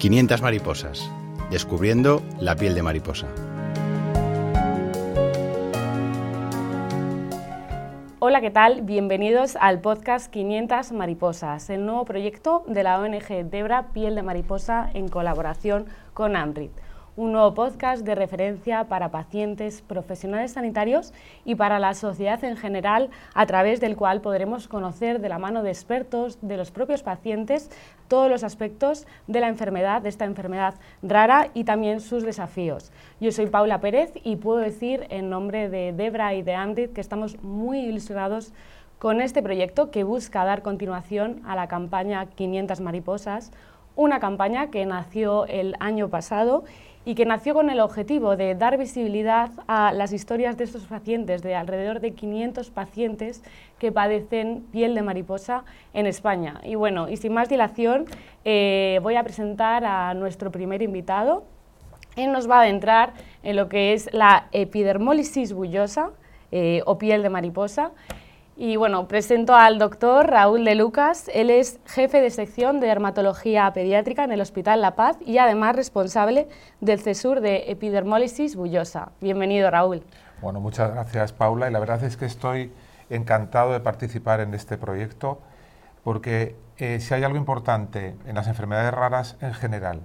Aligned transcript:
500 0.00 0.40
mariposas, 0.40 1.10
descubriendo 1.50 2.22
la 2.38 2.56
piel 2.56 2.74
de 2.74 2.82
mariposa. 2.82 3.26
Hola, 8.18 8.40
¿qué 8.40 8.50
tal? 8.50 8.80
Bienvenidos 8.80 9.56
al 9.60 9.82
podcast 9.82 10.32
500 10.32 10.92
Mariposas, 10.92 11.68
el 11.68 11.84
nuevo 11.84 12.06
proyecto 12.06 12.64
de 12.66 12.82
la 12.82 12.98
ONG 12.98 13.44
Debra 13.50 13.88
Piel 13.92 14.14
de 14.14 14.22
Mariposa 14.22 14.90
en 14.94 15.08
colaboración 15.08 15.84
con 16.14 16.34
AMRIT 16.34 16.72
un 17.16 17.32
nuevo 17.32 17.54
podcast 17.54 18.04
de 18.04 18.14
referencia 18.14 18.84
para 18.84 19.10
pacientes, 19.10 19.82
profesionales 19.82 20.52
sanitarios 20.52 21.12
y 21.44 21.54
para 21.54 21.78
la 21.78 21.94
sociedad 21.94 22.42
en 22.44 22.56
general, 22.56 23.10
a 23.34 23.46
través 23.46 23.80
del 23.80 23.96
cual 23.96 24.20
podremos 24.20 24.68
conocer 24.68 25.20
de 25.20 25.28
la 25.28 25.38
mano 25.38 25.62
de 25.62 25.70
expertos, 25.70 26.38
de 26.42 26.56
los 26.56 26.70
propios 26.70 27.02
pacientes, 27.02 27.70
todos 28.08 28.30
los 28.30 28.44
aspectos 28.44 29.06
de 29.26 29.40
la 29.40 29.48
enfermedad, 29.48 30.02
de 30.02 30.08
esta 30.08 30.24
enfermedad 30.24 30.74
rara 31.02 31.48
y 31.54 31.64
también 31.64 32.00
sus 32.00 32.22
desafíos. 32.22 32.92
Yo 33.20 33.32
soy 33.32 33.46
Paula 33.46 33.80
Pérez 33.80 34.12
y 34.24 34.36
puedo 34.36 34.58
decir 34.58 35.06
en 35.10 35.30
nombre 35.30 35.68
de 35.68 35.92
Debra 35.92 36.34
y 36.34 36.42
de 36.42 36.54
Andit 36.54 36.92
que 36.92 37.00
estamos 37.00 37.42
muy 37.42 37.80
ilusionados 37.80 38.52
con 38.98 39.20
este 39.22 39.42
proyecto 39.42 39.90
que 39.90 40.04
busca 40.04 40.44
dar 40.44 40.62
continuación 40.62 41.40
a 41.46 41.56
la 41.56 41.68
campaña 41.68 42.26
500 42.26 42.80
mariposas, 42.80 43.50
una 43.96 44.20
campaña 44.20 44.70
que 44.70 44.84
nació 44.86 45.46
el 45.46 45.74
año 45.80 46.08
pasado 46.08 46.64
y 47.04 47.14
que 47.14 47.24
nació 47.24 47.54
con 47.54 47.70
el 47.70 47.80
objetivo 47.80 48.36
de 48.36 48.54
dar 48.54 48.76
visibilidad 48.76 49.50
a 49.66 49.92
las 49.92 50.12
historias 50.12 50.56
de 50.58 50.64
estos 50.64 50.84
pacientes, 50.84 51.42
de 51.42 51.54
alrededor 51.54 52.00
de 52.00 52.12
500 52.12 52.70
pacientes 52.70 53.42
que 53.78 53.90
padecen 53.90 54.66
piel 54.70 54.94
de 54.94 55.02
mariposa 55.02 55.64
en 55.94 56.06
España. 56.06 56.60
Y 56.62 56.74
bueno, 56.74 57.08
y 57.08 57.16
sin 57.16 57.32
más 57.32 57.48
dilación, 57.48 58.04
eh, 58.44 59.00
voy 59.02 59.16
a 59.16 59.24
presentar 59.24 59.84
a 59.84 60.12
nuestro 60.14 60.50
primer 60.50 60.82
invitado. 60.82 61.44
Él 62.16 62.32
nos 62.32 62.50
va 62.50 62.58
a 62.58 62.62
adentrar 62.62 63.14
en 63.42 63.56
lo 63.56 63.68
que 63.68 63.94
es 63.94 64.12
la 64.12 64.48
epidermólisis 64.52 65.54
bullosa 65.54 66.10
eh, 66.52 66.82
o 66.84 66.98
piel 66.98 67.22
de 67.22 67.30
mariposa. 67.30 67.92
Y 68.62 68.76
bueno, 68.76 69.08
presento 69.08 69.54
al 69.54 69.78
doctor 69.78 70.26
Raúl 70.28 70.66
de 70.66 70.74
Lucas. 70.74 71.30
Él 71.32 71.48
es 71.48 71.80
jefe 71.86 72.20
de 72.20 72.28
sección 72.28 72.78
de 72.78 72.88
dermatología 72.88 73.72
pediátrica 73.72 74.22
en 74.22 74.32
el 74.32 74.40
Hospital 74.42 74.82
La 74.82 74.96
Paz 74.96 75.16
y 75.24 75.38
además 75.38 75.74
responsable 75.74 76.46
del 76.82 77.00
CESUR 77.00 77.40
de 77.40 77.70
epidermólisis 77.70 78.56
bullosa. 78.56 79.12
Bienvenido, 79.22 79.70
Raúl. 79.70 80.02
Bueno, 80.42 80.60
muchas 80.60 80.92
gracias, 80.92 81.32
Paula. 81.32 81.70
Y 81.70 81.72
la 81.72 81.78
verdad 81.78 82.04
es 82.04 82.18
que 82.18 82.26
estoy 82.26 82.70
encantado 83.08 83.72
de 83.72 83.80
participar 83.80 84.40
en 84.40 84.52
este 84.52 84.76
proyecto 84.76 85.40
porque 86.04 86.54
eh, 86.76 87.00
si 87.00 87.14
hay 87.14 87.24
algo 87.24 87.38
importante 87.38 88.14
en 88.26 88.34
las 88.34 88.46
enfermedades 88.46 88.92
raras 88.92 89.38
en 89.40 89.54
general 89.54 90.02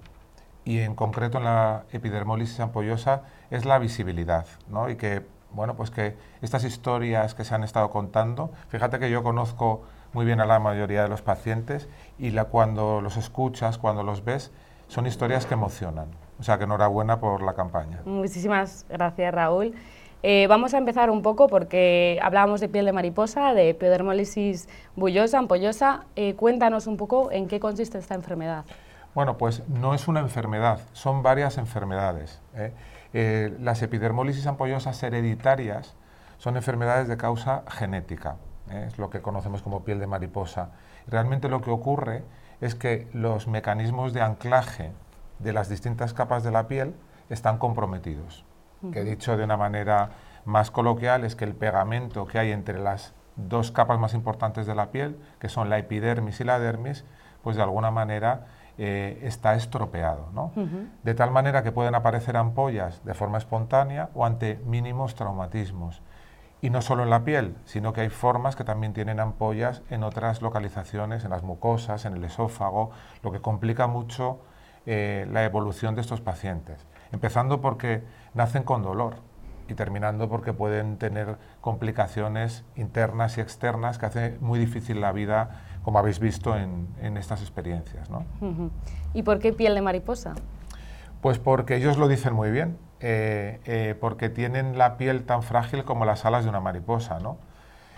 y 0.64 0.80
en 0.80 0.96
concreto 0.96 1.40
en 1.40 1.44
la 1.44 1.84
epidermólisis 1.92 2.62
ampollosa 2.62 3.24
es 3.52 3.66
la 3.66 3.80
visibilidad, 3.80 4.46
¿no? 4.70 4.90
Y 4.90 4.96
que 4.96 5.35
bueno, 5.56 5.76
pues 5.76 5.90
que 5.90 6.16
estas 6.42 6.64
historias 6.64 7.34
que 7.34 7.44
se 7.44 7.56
han 7.56 7.64
estado 7.64 7.90
contando, 7.90 8.52
fíjate 8.70 9.00
que 9.00 9.10
yo 9.10 9.24
conozco 9.24 9.84
muy 10.14 10.26
bien 10.26 10.40
a 10.40 10.46
la 10.46 10.60
mayoría 10.60 11.04
de 11.04 11.10
los 11.10 11.22
pacientes 11.22 11.90
y 12.20 12.32
la, 12.32 12.46
cuando 12.46 13.02
los 13.02 13.18
escuchas, 13.18 13.78
cuando 13.78 14.04
los 14.04 14.24
ves, 14.24 14.52
son 14.88 15.08
historias 15.08 15.46
que 15.46 15.56
emocionan. 15.56 16.08
O 16.40 16.44
sea, 16.44 16.58
que 16.58 16.66
enhorabuena 16.66 17.20
por 17.20 17.42
la 17.42 17.54
campaña. 17.54 18.02
Muchísimas 18.06 18.86
gracias, 18.90 19.34
Raúl. 19.34 19.74
Eh, 20.24 20.48
vamos 20.48 20.74
a 20.74 20.78
empezar 20.78 21.10
un 21.10 21.22
poco 21.22 21.48
porque 21.48 22.20
hablábamos 22.22 22.60
de 22.60 22.68
piel 22.68 22.86
de 22.86 22.92
mariposa, 22.92 23.54
de 23.54 23.70
epidermólisis 23.70 24.68
bullosa, 24.96 25.38
ampollosa. 25.38 26.06
Eh, 26.16 26.34
cuéntanos 26.36 26.88
un 26.88 26.98
poco 26.98 27.32
en 27.32 27.48
qué 27.48 27.60
consiste 27.60 27.98
esta 27.98 28.16
enfermedad. 28.16 28.66
Bueno, 29.14 29.38
pues 29.38 29.64
no 29.70 29.94
es 29.94 30.08
una 30.08 30.20
enfermedad, 30.20 30.80
son 30.94 31.24
varias 31.24 31.58
enfermedades. 31.58 32.42
¿eh? 32.56 32.74
Eh, 33.18 33.56
las 33.62 33.82
epidermólisis 33.82 34.46
ampollosas 34.46 35.02
hereditarias 35.02 35.96
son 36.38 36.58
enfermedades 36.58 37.08
de 37.08 37.16
causa 37.16 37.64
genética, 37.70 38.36
¿eh? 38.70 38.88
es 38.90 38.98
lo 38.98 39.10
que 39.10 39.22
conocemos 39.22 39.62
como 39.62 39.86
piel 39.86 40.02
de 40.02 40.06
mariposa. 40.06 40.72
Realmente 41.08 41.48
lo 41.48 41.62
que 41.62 41.72
ocurre 41.72 42.26
es 42.60 42.76
que 42.76 43.08
los 43.14 43.48
mecanismos 43.48 44.12
de 44.12 44.22
anclaje 44.22 44.92
de 45.40 45.54
las 45.54 45.70
distintas 45.70 46.14
capas 46.14 46.44
de 46.44 46.52
la 46.52 46.68
piel 46.68 46.94
están 47.30 47.58
comprometidos. 47.58 48.44
Que 48.92 49.06
dicho 49.06 49.38
de 49.38 49.46
una 49.46 49.56
manera 49.56 50.10
más 50.44 50.70
coloquial 50.70 51.24
es 51.24 51.38
que 51.38 51.46
el 51.46 51.56
pegamento 51.56 52.28
que 52.28 52.38
hay 52.38 52.52
entre 52.52 52.80
las 52.80 53.14
dos 53.38 53.72
capas 53.72 53.98
más 53.98 54.14
importantes 54.14 54.68
de 54.68 54.76
la 54.76 54.92
piel, 54.92 55.18
que 55.40 55.48
son 55.48 55.70
la 55.70 55.78
epidermis 55.78 56.42
y 56.42 56.44
la 56.44 56.60
dermis, 56.60 57.06
pues 57.44 57.56
de 57.56 57.64
alguna 57.64 57.92
manera 57.92 58.48
eh, 58.78 59.20
está 59.24 59.56
estropeado, 59.56 60.30
¿no? 60.34 60.52
de 61.04 61.14
tal 61.14 61.32
manera 61.32 61.64
que 61.64 61.72
pueden 61.72 61.96
aparecer 61.96 62.36
ampollas 62.36 63.04
de 63.06 63.14
forma 63.14 63.38
espontánea 63.38 64.10
o 64.14 64.26
ante 64.26 64.60
mínimos 64.66 65.16
traumatismos. 65.16 66.02
Y 66.62 66.70
no 66.70 66.82
solo 66.82 67.04
en 67.04 67.10
la 67.10 67.24
piel, 67.24 67.56
sino 67.66 67.94
que 67.94 68.02
hay 68.02 68.10
formas 68.10 68.56
que 68.56 68.64
también 68.64 68.94
tienen 68.94 69.20
ampollas 69.20 69.82
en 69.90 70.04
otras 70.04 70.42
localizaciones, 70.42 71.24
en 71.24 71.30
las 71.30 71.44
mucosas, 71.44 72.06
en 72.06 72.16
el 72.16 72.24
esófago, 72.24 72.92
lo 73.24 73.32
que 73.32 73.40
complica 73.40 73.88
mucho 73.88 74.40
eh, 74.86 75.28
la 75.32 75.44
evolución 75.46 75.96
de 75.96 76.02
estos 76.02 76.22
pacientes. 76.22 76.86
Empezando 77.12 77.62
porque 77.62 78.04
nacen 78.34 78.64
con 78.64 78.84
dolor 78.84 79.16
y 79.68 79.74
terminando 79.74 80.30
porque 80.30 80.54
pueden 80.54 80.98
tener 80.98 81.38
complicaciones 81.62 82.64
internas 82.76 83.38
y 83.38 83.42
externas 83.42 83.98
que 83.98 84.06
hace 84.06 84.38
muy 84.42 84.60
difícil 84.60 85.02
la 85.02 85.12
vida 85.12 85.62
como 85.86 86.00
habéis 86.00 86.20
visto 86.20 86.58
en, 86.58 87.16
estas 87.16 87.42
experiencias. 87.42 88.10
¿no? 88.10 88.26
¿Y 89.14 89.22
por 89.22 89.38
qué 89.38 89.54
piel 89.54 89.76
de 89.76 89.82
mariposa? 89.82 90.34
Pues 91.22 91.38
porque 91.38 91.76
ellos 91.76 91.98
lo 91.98 92.08
dicen 92.08 92.34
muy 92.34 92.50
bien, 92.50 92.76
eh, 93.02 93.60
eh, 93.66 93.96
porque 94.02 94.30
tienen 94.30 94.80
la 94.80 94.98
piel 94.98 95.26
tan 95.26 95.44
frágil 95.44 95.84
como 95.84 96.04
las 96.04 96.26
alas 96.26 96.44
de 96.44 96.50
una 96.50 96.60
mariposa. 96.60 97.20
¿no? 97.20 97.38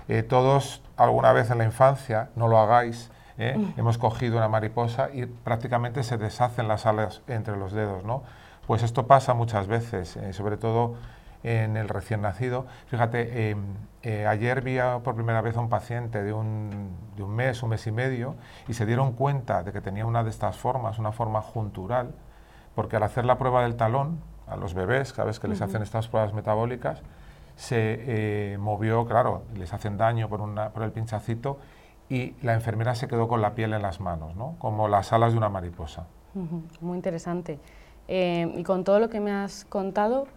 Eh, 0.10 0.22
todos 0.22 0.84
alguna 0.98 1.32
vez 1.32 1.50
en 1.50 1.60
la 1.60 1.64
infancia, 1.64 2.30
no 2.36 2.50
lo 2.50 2.60
hagáis, 2.60 3.10
hemos 3.38 4.00
cogido 4.00 4.38
una 4.38 4.50
mariposa 4.50 5.10
y 5.14 5.28
prácticamente 5.28 6.02
se 6.02 6.18
deshacen 6.18 6.68
las 6.68 6.86
alas 6.86 7.22
entre 7.28 7.56
los 7.56 7.72
dedos. 7.72 8.04
¿no? 8.04 8.24
Pues 8.66 8.84
esto 8.84 9.08
pasa 9.08 9.34
muchas 9.34 9.68
veces, 9.68 10.20
sobre 10.32 10.58
todo 10.58 10.96
en 11.44 11.78
el 11.78 11.90
recién 11.90 12.22
nacido. 12.22 12.66
Fíjate, 12.88 13.50
em, 13.50 13.76
eh, 14.04 14.26
ayer 14.28 14.62
vi 14.62 14.78
por 15.04 15.16
primera 15.16 15.42
vez 15.42 15.58
a 15.58 15.60
un 15.60 15.70
paciente 15.70 16.24
de 16.24 16.34
un, 16.34 16.90
de 17.16 17.24
un, 17.24 17.36
mes, 17.36 17.62
un 17.64 17.70
mes 17.70 17.86
y 17.88 17.92
medio, 17.92 18.36
y 18.68 18.74
se 18.74 18.86
dieron 18.86 19.14
cuenta 19.14 19.64
de 19.64 19.72
que 19.72 19.82
tenía 19.82 20.06
una 20.06 20.24
de 20.24 20.30
estas 20.30 20.58
formas, 20.58 21.00
una 21.00 21.12
forma 21.12 21.42
juntural, 21.42 22.14
porque 22.76 22.96
al 22.96 23.04
hacer 23.04 23.26
la 23.26 23.38
prueba 23.38 23.64
del 23.64 23.76
talón, 23.76 24.20
a 24.48 24.56
los 24.56 24.74
bebés, 24.74 25.12
cada 25.14 25.26
vez 25.26 25.40
que 25.40 25.48
les 25.48 25.62
hacen 25.62 25.82
estas 25.82 26.08
pruebas 26.08 26.34
metabólicas, 26.34 27.02
se 27.56 28.54
eh, 28.54 28.58
movió, 28.58 29.06
claro, 29.06 29.44
les 29.56 29.74
hacen 29.74 29.98
daño 29.98 30.30
por, 30.30 30.42
una, 30.42 30.70
por 30.70 30.84
el 30.84 30.92
pinchacito, 30.92 31.58
y 32.10 32.36
la 32.42 32.54
enfermera 32.54 32.96
se 32.96 33.08
quedó 33.08 33.28
con 33.28 33.42
la 33.42 33.54
piel 33.54 33.74
en 33.74 33.82
las 33.82 34.00
manos, 34.00 34.36
¿no? 34.36 34.56
como 34.60 34.88
las 34.88 35.12
alas 35.12 35.34
de 35.34 35.38
una 35.38 35.50
mariposa. 35.50 36.08
Muy 36.82 36.96
interesante. 36.96 37.60
Eh, 38.08 38.54
y 38.56 38.64
con 38.64 38.84
todo 38.84 39.00
lo 39.00 39.10
que 39.10 39.20
me 39.20 39.32
has 39.32 39.66
contado, 39.66 40.28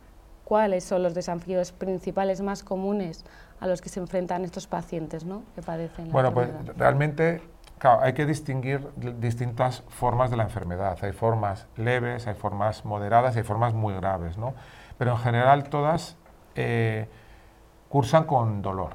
cuáles 0.50 0.83
son 0.83 1.05
los 1.05 1.15
desafíos 1.15 1.71
principales 1.71 2.41
más 2.41 2.65
comunes 2.65 3.25
a 3.61 3.69
los 3.69 3.81
que 3.81 3.88
se 3.88 4.00
enfrentan 4.00 4.44
estos 4.44 4.66
pacientes 4.66 5.25
¿no? 5.25 5.44
que 5.55 5.62
padecen 5.62 6.09
la 6.09 6.12
Bueno, 6.12 6.34
pues 6.34 6.49
realmente 6.77 7.41
hay 7.78 8.15
que 8.15 8.27
distinguir 8.27 8.84
distintas 9.21 9.84
formas 9.88 10.28
de 10.28 10.37
la 10.37 10.43
enfermedad. 10.43 10.99
Hay 11.03 11.12
formas 11.12 11.69
leves, 11.77 12.27
hay 12.27 12.34
formas 12.34 12.84
moderadas 12.84 13.37
y 13.37 13.38
hay 13.38 13.44
formas 13.44 13.75
muy 13.75 13.94
graves, 13.94 14.38
¿no? 14.38 14.55
Pero 14.99 15.12
en 15.12 15.19
general 15.19 15.69
todas 15.69 16.16
eh, 16.56 17.09
cursan 17.88 18.25
con 18.25 18.61
dolor. 18.61 18.94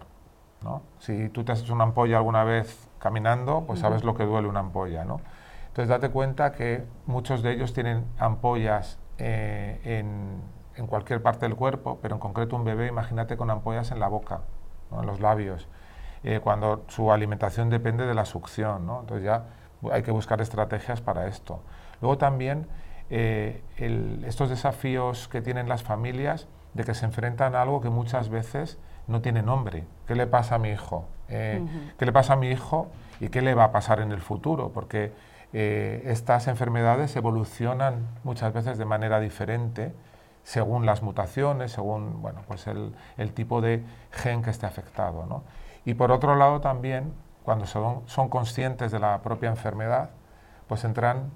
¿no? 0.62 0.82
Si 1.00 1.30
tú 1.30 1.46
te 1.46 1.54
has 1.54 1.62
hecho 1.62 1.74
una 1.74 1.86
ampolla 1.86 2.18
alguna 2.18 2.44
vez 2.44 2.90
caminando, 3.00 3.64
pues 3.66 3.80
sabes 3.80 4.04
lo 4.04 4.14
que 4.14 4.26
duele 4.26 4.50
una 4.50 4.60
ampolla. 4.60 5.06
¿no? 5.06 5.22
Entonces 5.68 5.88
date 5.88 6.10
cuenta 6.10 6.52
que 6.52 6.84
muchos 7.06 7.42
de 7.44 7.54
ellos 7.54 7.72
tienen 7.72 8.04
ampollas 8.20 9.00
eh, 9.20 9.80
en, 9.86 10.42
en 10.78 10.88
cualquier 10.88 11.22
parte 11.22 11.46
del 11.46 11.56
cuerpo, 11.56 12.00
pero 12.02 12.16
en 12.16 12.20
concreto 12.20 12.56
un 12.56 12.64
bebé, 12.64 12.88
imagínate 12.88 13.38
con 13.38 13.50
ampollas 13.50 13.92
en 13.92 14.00
la 14.00 14.08
boca, 14.08 14.42
en 14.92 15.06
los 15.06 15.20
labios, 15.20 15.68
eh, 16.24 16.40
cuando 16.44 16.84
su 16.88 17.12
alimentación 17.12 17.70
depende 17.70 18.06
de 18.06 18.14
la 18.14 18.26
succión, 18.26 18.86
¿no? 18.86 19.02
entonces 19.02 19.26
ya 19.26 19.46
hay 19.92 20.02
que 20.02 20.12
buscar 20.12 20.42
estrategias 20.42 21.02
para 21.02 21.28
esto. 21.28 21.62
Luego 22.02 22.18
también 22.18 22.68
eh, 23.10 23.62
estos 24.26 24.50
desafíos 24.50 25.28
que 25.28 25.42
tienen 25.42 25.70
las 25.70 25.84
familias 25.84 26.48
de 26.74 26.84
que 26.84 26.96
se 26.96 27.06
enfrentan 27.06 27.56
a 27.56 27.62
algo 27.62 27.80
que 27.80 27.90
muchas 27.90 28.30
veces 28.30 28.80
no 29.08 29.22
tiene 29.22 29.44
nombre. 29.44 29.86
¿Qué 30.08 30.16
le 30.16 30.26
pasa 30.26 30.56
a 30.56 30.58
mi 30.58 30.70
hijo? 30.70 31.08
Eh, 31.30 31.64
¿Qué 31.98 32.06
le 32.06 32.12
pasa 32.12 32.34
a 32.34 32.36
mi 32.36 32.50
hijo 32.50 32.88
y 33.20 33.30
qué 33.30 33.44
le 33.44 33.54
va 33.54 33.66
a 33.66 33.72
pasar 33.72 34.00
en 34.00 34.12
el 34.12 34.20
futuro? 34.20 34.72
Porque 34.74 35.14
estas 35.54 36.50
enfermedades 36.50 37.16
evolucionan 37.16 38.08
muchas 38.26 38.52
veces 38.52 38.78
de 38.78 38.84
manera 38.84 39.22
diferente 39.22 39.94
según 40.46 40.86
las 40.86 41.02
mutaciones, 41.02 41.72
según 41.72 42.22
bueno, 42.22 42.44
pues 42.48 42.68
el, 42.68 42.94
tipo 43.34 43.62
de 43.62 43.84
gen 44.12 44.44
que 44.44 44.52
esté 44.52 44.68
afectado. 44.68 45.44
Y 45.86 45.96
por 45.96 46.12
otro 46.12 46.36
lado 46.36 46.62
también, 46.62 47.14
cuando 47.44 47.66
son, 47.66 48.04
son, 48.06 48.30
conscientes 48.30 48.92
de 48.92 49.00
la 49.00 49.22
propia 49.24 49.50
enfermedad, 49.50 50.12
pues 50.68 50.84
entran, 50.84 51.32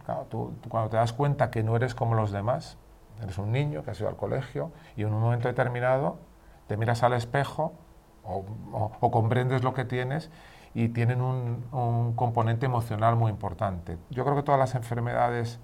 cuando 0.70 0.90
te 0.90 0.98
das 0.98 1.12
cuenta 1.12 1.50
que 1.50 1.64
no 1.64 1.76
eres 1.76 1.96
como 1.96 2.14
los 2.14 2.32
demás, 2.32 2.78
eres 3.22 3.40
un 3.40 3.52
niño 3.52 3.84
que 3.84 3.92
has 3.92 4.00
ido 4.00 4.10
al 4.10 4.16
colegio 4.16 4.72
y 4.96 5.02
en 5.02 5.14
un 5.14 5.22
momento 5.22 5.48
determinado 5.48 6.20
te 6.68 6.78
miras 6.78 7.02
al 7.02 7.14
espejo 7.14 7.74
o, 8.24 9.10
comprendes 9.12 9.64
lo 9.64 9.74
que 9.74 9.86
tienes 9.86 10.30
y 10.76 10.90
tienen 10.90 11.22
un, 11.22 12.14
componente 12.16 12.68
emocional 12.68 13.16
muy 13.16 13.32
importante. 13.32 13.98
Yo 14.12 14.24
creo 14.24 14.36
que 14.36 14.44
todas 14.44 14.60
las 14.60 14.76
enfermedades 14.76 15.60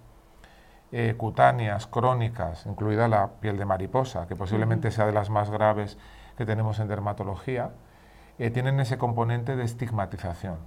eh, 0.97 1.15
cutáneas, 1.17 1.87
crónicas, 1.87 2.65
incluida 2.65 3.07
la 3.07 3.27
piel 3.41 3.57
de 3.57 3.65
mariposa, 3.65 4.27
que 4.27 4.35
posiblemente 4.35 4.91
sea 4.91 5.05
de 5.05 5.11
las 5.11 5.29
más 5.29 5.49
graves 5.49 5.97
que 6.37 6.45
tenemos 6.45 6.79
en 6.79 6.87
dermatología, 6.87 7.71
eh, 8.39 8.49
tienen 8.49 8.79
ese 8.79 8.97
componente 8.97 9.55
de 9.55 9.63
estigmatización. 9.63 10.57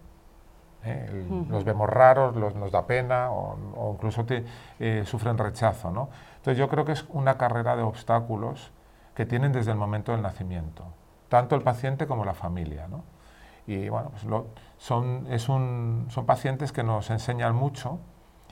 ¿eh? 0.84 1.26
Los 1.48 1.64
vemos 1.64 1.88
raros, 1.88 2.36
los, 2.36 2.54
nos 2.54 2.72
da 2.72 2.86
pena 2.86 3.30
o, 3.30 3.92
incluso 3.94 4.26
sufren 5.04 5.38
rechazo. 5.38 5.90
¿no? 5.90 6.10
Entonces 6.36 6.58
yo 6.58 6.68
creo 6.68 6.84
que 6.84 6.92
es 6.92 7.06
una 7.08 7.38
carrera 7.38 7.76
de 7.76 7.82
obstáculos 7.82 8.72
que 9.14 9.24
tienen 9.24 9.52
desde 9.52 9.70
el 9.72 9.78
momento 9.78 10.12
del 10.12 10.22
nacimiento 10.22 10.84
tanto 11.28 11.54
el 11.56 11.62
paciente 11.62 12.06
como 12.06 12.24
la 12.24 12.34
familia. 12.34 12.88
¿no? 12.88 13.04
Y 13.66 13.88
bueno, 13.88 14.10
pues 14.10 14.24
son, 14.78 15.26
es 15.30 15.48
un, 15.48 16.06
son 16.10 16.26
pacientes 16.26 16.72
que 16.72 16.82
nos 16.82 17.10
enseñan 17.10 17.54
mucho 17.54 17.98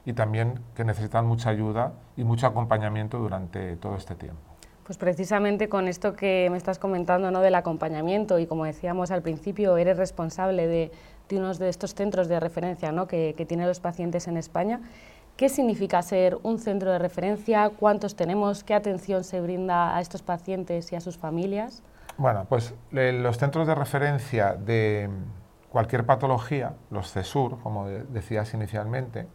y 0.06 0.12
también 0.12 0.60
que 0.74 0.84
necesitan 0.84 1.26
mucha 1.26 1.50
ayuda 1.50 1.92
y 2.16 2.24
mucho 2.24 2.46
acompañamiento 2.46 3.18
durante 3.18 3.76
todo 3.76 3.96
este 3.96 4.14
tiempo. 4.14 4.40
Pues 4.84 4.98
precisamente 4.98 5.68
con 5.68 5.88
esto 5.88 6.14
que 6.14 6.48
me 6.48 6.56
estás 6.56 6.78
comentando 6.78 7.32
¿no? 7.32 7.40
del 7.40 7.56
acompañamiento 7.56 8.38
y 8.38 8.46
como 8.46 8.64
decíamos 8.64 9.10
al 9.10 9.20
principio, 9.20 9.76
eres 9.76 9.96
responsable 9.96 10.68
de, 10.68 10.92
de 11.28 11.36
uno 11.38 11.52
de 11.52 11.68
estos 11.68 11.94
centros 11.94 12.28
de 12.28 12.38
referencia 12.38 12.92
¿no? 12.92 13.08
que, 13.08 13.34
que 13.36 13.44
tienen 13.44 13.66
los 13.66 13.80
pacientes 13.80 14.28
en 14.28 14.36
España. 14.36 14.80
¿Qué 15.36 15.48
significa 15.48 16.00
ser 16.02 16.38
un 16.44 16.60
centro 16.60 16.92
de 16.92 17.00
referencia? 17.00 17.68
¿Cuántos 17.70 18.14
tenemos? 18.14 18.62
¿Qué 18.62 18.74
atención 18.74 19.24
se 19.24 19.40
brinda 19.40 19.96
a 19.96 20.00
estos 20.00 20.22
pacientes 20.22 20.92
y 20.92 20.96
a 20.96 21.00
sus 21.00 21.18
familias? 21.18 21.82
Bueno, 22.16 22.46
pues 22.48 22.72
los 22.92 23.36
centros 23.38 23.66
de 23.66 23.74
referencia 23.74 24.54
de 24.54 25.10
cualquier 25.68 26.06
patología, 26.06 26.74
los 26.90 27.12
CESUR, 27.12 27.58
como 27.58 27.88
decías 27.88 28.54
inicialmente, 28.54 29.26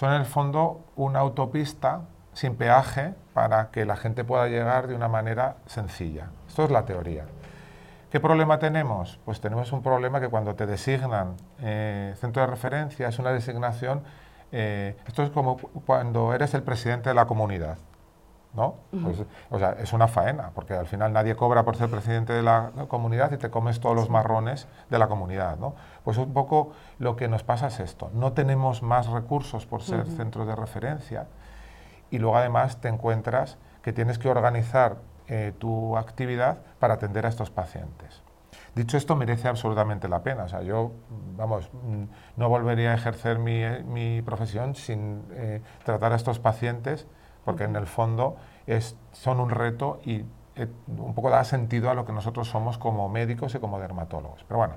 son 0.00 0.14
en 0.14 0.20
el 0.20 0.26
fondo 0.26 0.80
una 0.96 1.18
autopista 1.18 2.00
sin 2.32 2.56
peaje 2.56 3.12
para 3.34 3.70
que 3.70 3.84
la 3.84 3.96
gente 3.96 4.24
pueda 4.24 4.48
llegar 4.48 4.86
de 4.86 4.94
una 4.94 5.08
manera 5.08 5.56
sencilla. 5.66 6.30
Esto 6.48 6.64
es 6.64 6.70
la 6.70 6.86
teoría. 6.86 7.26
¿Qué 8.10 8.18
problema 8.18 8.58
tenemos? 8.58 9.20
Pues 9.26 9.42
tenemos 9.42 9.72
un 9.72 9.82
problema 9.82 10.18
que 10.18 10.28
cuando 10.28 10.54
te 10.54 10.64
designan 10.64 11.36
eh, 11.60 12.14
centro 12.16 12.40
de 12.40 12.46
referencia 12.46 13.08
es 13.08 13.18
una 13.18 13.30
designación, 13.30 14.02
eh, 14.52 14.96
esto 15.06 15.22
es 15.22 15.28
como 15.28 15.58
cuando 15.58 16.32
eres 16.32 16.54
el 16.54 16.62
presidente 16.62 17.10
de 17.10 17.14
la 17.14 17.26
comunidad. 17.26 17.76
¿No? 18.54 18.74
Pues, 18.90 19.22
o 19.50 19.58
sea, 19.58 19.76
es 19.78 19.92
una 19.92 20.08
faena, 20.08 20.50
porque 20.54 20.74
al 20.74 20.86
final 20.86 21.12
nadie 21.12 21.36
cobra 21.36 21.64
por 21.64 21.76
ser 21.76 21.88
presidente 21.88 22.32
de 22.32 22.42
la 22.42 22.72
comunidad 22.88 23.30
y 23.32 23.36
te 23.36 23.50
comes 23.50 23.80
todos 23.80 23.94
los 23.94 24.10
marrones 24.10 24.66
de 24.88 24.98
la 24.98 25.08
comunidad, 25.08 25.56
¿no? 25.58 25.74
Pues 26.04 26.18
un 26.18 26.32
poco 26.32 26.72
lo 26.98 27.16
que 27.16 27.28
nos 27.28 27.44
pasa 27.44 27.68
es 27.68 27.80
esto, 27.80 28.10
no 28.12 28.32
tenemos 28.32 28.82
más 28.82 29.06
recursos 29.06 29.66
por 29.66 29.82
ser 29.82 30.06
centros 30.06 30.46
de 30.46 30.56
referencia 30.56 31.26
y 32.10 32.18
luego 32.18 32.36
además 32.36 32.80
te 32.80 32.88
encuentras 32.88 33.56
que 33.82 33.92
tienes 33.92 34.18
que 34.18 34.28
organizar 34.28 34.96
eh, 35.28 35.52
tu 35.58 35.96
actividad 35.96 36.58
para 36.80 36.94
atender 36.94 37.26
a 37.26 37.28
estos 37.28 37.50
pacientes. 37.50 38.22
Dicho 38.74 38.96
esto, 38.96 39.16
merece 39.16 39.48
absolutamente 39.48 40.08
la 40.08 40.22
pena. 40.22 40.44
O 40.44 40.48
sea, 40.48 40.62
yo, 40.62 40.92
vamos, 41.36 41.70
no 42.36 42.48
volvería 42.48 42.92
a 42.92 42.94
ejercer 42.94 43.38
mi, 43.38 43.62
mi 43.84 44.22
profesión 44.22 44.74
sin 44.74 45.24
eh, 45.32 45.60
tratar 45.84 46.12
a 46.12 46.16
estos 46.16 46.38
pacientes 46.38 47.06
porque 47.50 47.64
en 47.64 47.74
el 47.74 47.88
fondo 47.88 48.36
es, 48.68 48.96
son 49.10 49.40
un 49.40 49.50
reto 49.50 49.98
y 50.04 50.24
eh, 50.54 50.68
un 50.86 51.14
poco 51.14 51.30
da 51.30 51.42
sentido 51.42 51.90
a 51.90 51.94
lo 51.94 52.04
que 52.04 52.12
nosotros 52.12 52.46
somos 52.46 52.78
como 52.78 53.08
médicos 53.08 53.56
y 53.56 53.58
como 53.58 53.80
dermatólogos. 53.80 54.44
Pero 54.46 54.58
bueno, 54.58 54.74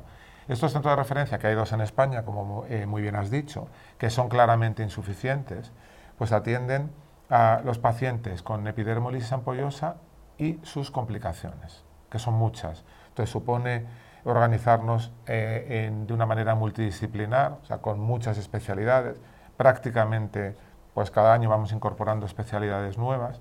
estos 0.47 0.71
centros 0.71 0.91
de 0.91 0.95
referencia, 0.95 1.37
que 1.37 1.45
hay 1.45 1.53
dos 1.53 1.71
en 1.71 1.81
España, 1.81 2.25
como 2.25 2.65
eh, 2.67 2.87
muy 2.87 3.03
bien 3.03 3.15
has 3.15 3.29
dicho, 3.29 3.67
que 3.99 4.09
son 4.09 4.27
claramente 4.27 4.81
insuficientes, 4.81 5.71
pues 6.17 6.31
atienden 6.31 6.89
a 7.29 7.61
los 7.63 7.77
pacientes 7.77 8.41
con 8.41 8.67
epidermolisis 8.67 9.31
ampollosa 9.33 9.97
y 10.39 10.59
sus 10.63 10.89
complicaciones, 10.89 11.83
que 12.09 12.17
son 12.17 12.33
muchas. 12.33 12.85
Entonces 13.09 13.31
supone 13.31 13.85
organizarnos 14.23 15.11
eh, 15.27 15.91
de 16.07 16.13
una 16.13 16.25
manera 16.25 16.55
multidisciplinar, 16.55 17.59
o 17.61 17.65
sea, 17.65 17.77
con 17.77 17.99
muchas 17.99 18.39
especialidades, 18.39 19.21
prácticamente 19.57 20.55
pues 20.93 21.11
cada 21.11 21.33
año 21.33 21.49
vamos 21.49 21.71
incorporando 21.71 22.25
especialidades 22.25 22.97
nuevas. 22.97 23.39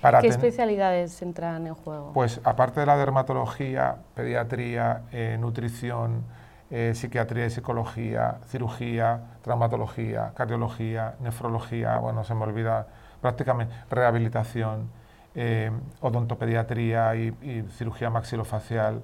Para 0.00 0.20
¿Qué 0.20 0.28
especialidades 0.28 1.20
entran 1.20 1.66
en 1.66 1.74
juego? 1.74 2.12
Pues 2.14 2.40
aparte 2.44 2.80
de 2.80 2.86
la 2.86 2.96
dermatología, 2.96 3.96
pediatría, 4.14 5.02
eh, 5.12 5.36
nutrición, 5.38 6.24
eh, 6.70 6.92
psiquiatría 6.94 7.46
y 7.46 7.50
psicología, 7.50 8.38
cirugía, 8.46 9.20
traumatología, 9.42 10.32
cardiología, 10.36 11.16
nefrología, 11.20 11.98
bueno, 11.98 12.24
se 12.24 12.34
me 12.34 12.44
olvida 12.44 12.86
prácticamente 13.20 13.74
rehabilitación, 13.90 14.88
eh, 15.34 15.70
odontopediatría 16.00 17.14
y, 17.16 17.28
y, 17.42 17.64
cirugía 17.76 18.08
maxilofacial, 18.08 19.02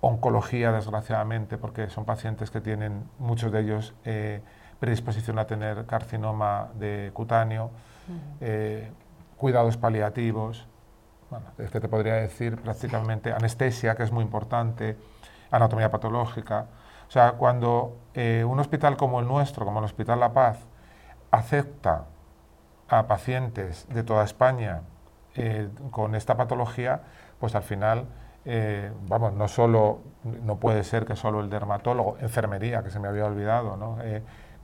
oncología, 0.00 0.70
desgraciadamente, 0.72 1.58
porque 1.58 1.88
son 1.88 2.04
pacientes 2.04 2.50
que 2.50 2.60
tienen, 2.60 3.08
muchos 3.18 3.50
de 3.50 3.60
ellos, 3.60 3.94
predisposición 4.78 5.38
a 5.38 5.46
tener 5.46 5.86
carcinoma 5.86 6.68
de 6.74 7.10
cutáneo, 7.14 7.70
eh, 8.40 8.90
cuidados 9.36 9.76
paliativos, 9.76 10.66
bueno, 11.30 11.46
es 11.58 11.70
que 11.70 11.80
te 11.80 11.88
podría 11.88 12.14
decir 12.14 12.56
prácticamente 12.60 13.32
anestesia, 13.32 13.94
que 13.96 14.04
es 14.04 14.12
muy 14.12 14.22
importante, 14.22 14.96
anatomía 15.50 15.90
patológica. 15.90 16.66
O 17.08 17.10
sea, 17.10 17.32
cuando 17.32 17.96
eh, 18.14 18.44
un 18.46 18.60
hospital 18.60 18.96
como 18.96 19.20
el 19.20 19.26
nuestro, 19.26 19.64
como 19.64 19.80
el 19.80 19.84
Hospital 19.84 20.20
La 20.20 20.32
Paz, 20.32 20.58
acepta 21.30 22.04
a 22.88 23.06
pacientes 23.06 23.88
de 23.88 24.04
toda 24.04 24.24
España 24.24 24.82
eh, 25.34 25.68
con 25.90 26.14
esta 26.14 26.36
patología, 26.36 27.00
pues 27.40 27.54
al 27.54 27.62
final, 27.62 28.06
vamos, 29.08 29.32
no 29.32 29.48
solo, 29.48 30.02
no 30.22 30.56
puede 30.56 30.84
ser 30.84 31.04
que 31.04 31.16
solo 31.16 31.40
el 31.40 31.50
dermatólogo, 31.50 32.16
enfermería, 32.20 32.84
que 32.84 32.90
se 32.90 33.00
me 33.00 33.08
había 33.08 33.26
olvidado, 33.26 33.76
¿no? 33.76 33.98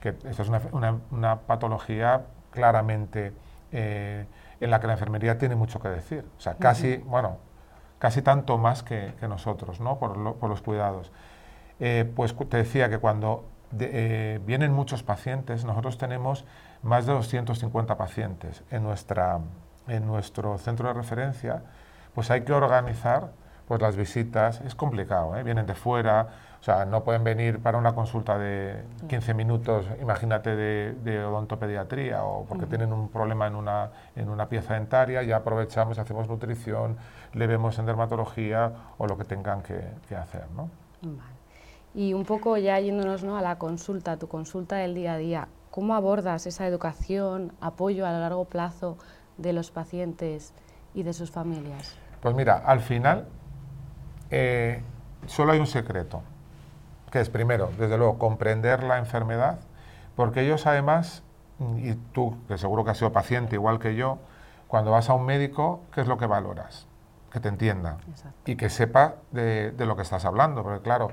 Que 0.03 0.09
esto 0.25 0.43
es 0.43 0.49
una, 0.49 1.39
patología 1.47 2.25
claramente 2.51 3.31
eh, 3.71 4.25
en 4.59 4.69
la 4.69 4.81
que 4.81 4.87
la 4.87 4.93
enfermería 4.93 5.37
tiene 5.37 5.55
mucho 5.55 5.79
que 5.79 5.87
decir. 5.87 6.25
O 6.37 6.41
sea, 6.41 6.55
casi, 6.55 6.97
bueno, 6.97 7.37
casi 7.99 8.21
tanto 8.21 8.57
más 8.57 8.83
que, 8.83 9.13
nosotros, 9.21 9.79
¿no? 9.79 9.99
Por, 9.99 10.17
los 10.17 10.61
cuidados. 10.61 11.13
Eh, 11.79 12.03
pues 12.17 12.35
te 12.49 12.57
decía 12.57 12.89
que 12.89 12.97
cuando 12.97 13.45
eh, 13.79 14.41
vienen 14.45 14.73
muchos 14.73 15.03
pacientes, 15.03 15.63
nosotros 15.63 15.97
tenemos 15.97 16.43
más 16.81 17.05
de 17.05 17.13
250 17.13 17.95
pacientes 17.95 18.61
en, 18.71 18.83
nuestra, 18.83 19.39
en 19.87 20.05
nuestro 20.05 20.57
centro 20.57 20.89
de 20.89 20.95
referencia, 20.95 21.63
pues 22.13 22.29
hay 22.29 22.41
que 22.41 22.51
organizar 22.51 23.31
pues 23.69 23.81
las 23.81 23.95
visitas, 23.95 24.59
es 24.59 24.75
complicado, 24.75 25.31
vienen 25.45 25.65
de 25.65 25.75
fuera, 25.75 26.27
o 26.63 26.65
sea, 26.65 26.85
no 26.85 27.03
pueden 27.03 27.25
venir 27.25 27.59
para 27.59 27.77
una 27.77 27.93
consulta 27.93 28.37
de 28.37 28.85
15 29.09 29.33
minutos, 29.33 29.85
imagínate, 30.01 30.55
de, 30.55 31.25
odontopediatría 31.25 32.23
o 32.23 32.45
porque 32.45 32.67
tienen 32.67 32.93
un 32.93 33.09
problema 33.09 33.47
en 33.47 33.55
una, 33.55 33.91
en 34.15 34.29
una 34.29 34.47
pieza 34.47 34.75
dentaria, 34.75 35.23
ya 35.23 35.35
aprovechamos, 35.35 35.99
hacemos 35.99 36.29
nutrición, 36.29 36.95
le 37.33 37.47
vemos 37.47 37.79
en 37.79 37.85
dermatología 37.85 38.71
o 38.97 39.07
lo 39.07 39.17
que 39.17 39.25
tengan 39.25 39.61
que, 39.61 40.15
hacer. 40.15 40.45
¿no? 40.55 40.69
Y 41.93 42.13
un 42.13 42.23
poco 42.23 42.55
ya 42.55 42.79
yéndonos 42.79 43.25
¿no? 43.25 43.35
a 43.35 43.41
la 43.41 43.57
consulta, 43.57 44.15
tu 44.15 44.29
consulta 44.29 44.77
del 44.77 44.95
día 44.95 45.15
a 45.15 45.17
día, 45.17 45.47
¿cómo 45.69 45.95
abordas 45.95 46.47
esa 46.47 46.65
educación, 46.65 47.51
apoyo 47.59 48.05
a 48.05 48.13
largo 48.13 48.45
plazo 48.45 48.97
de 49.37 49.51
los 49.51 49.69
pacientes 49.69 50.53
y 50.93 51.03
de 51.03 51.11
sus 51.11 51.29
familias? 51.29 51.97
Pues 52.21 52.33
mira, 52.35 52.55
al 52.65 52.79
final 52.79 53.27
eh, 54.31 54.81
solo 55.25 55.51
hay 55.51 55.59
un 55.59 55.67
secreto 55.67 56.23
que 57.13 57.19
es 57.19 57.29
primero, 57.29 57.69
desde 57.77 57.95
luego, 57.95 58.17
comprender 58.17 58.81
la 58.81 58.97
enfermedad, 58.97 59.59
porque 60.15 60.41
ellos 60.41 60.65
además, 60.65 61.21
y 61.77 61.93
tú, 61.93 62.35
que 62.47 62.57
seguro 62.57 62.83
que 62.83 62.89
has 62.89 62.97
sido 62.97 63.13
paciente 63.13 63.55
igual 63.55 63.77
que 63.77 63.93
yo, 63.93 64.17
cuando 64.67 64.89
vas 64.89 65.11
a 65.11 65.13
un 65.13 65.23
médico, 65.23 65.81
¿qué 65.93 66.01
es 66.01 66.07
lo 66.07 66.17
que 66.17 66.25
valoras? 66.25 66.87
Que 67.31 67.39
te 67.39 67.49
entienda 67.49 67.97
y 68.47 68.55
que 68.55 68.67
sepa 68.71 69.13
de, 69.29 69.75
lo 69.77 69.95
que 69.95 70.01
estás 70.01 70.25
hablando, 70.25 70.63
porque 70.63 70.81
claro, 70.81 71.09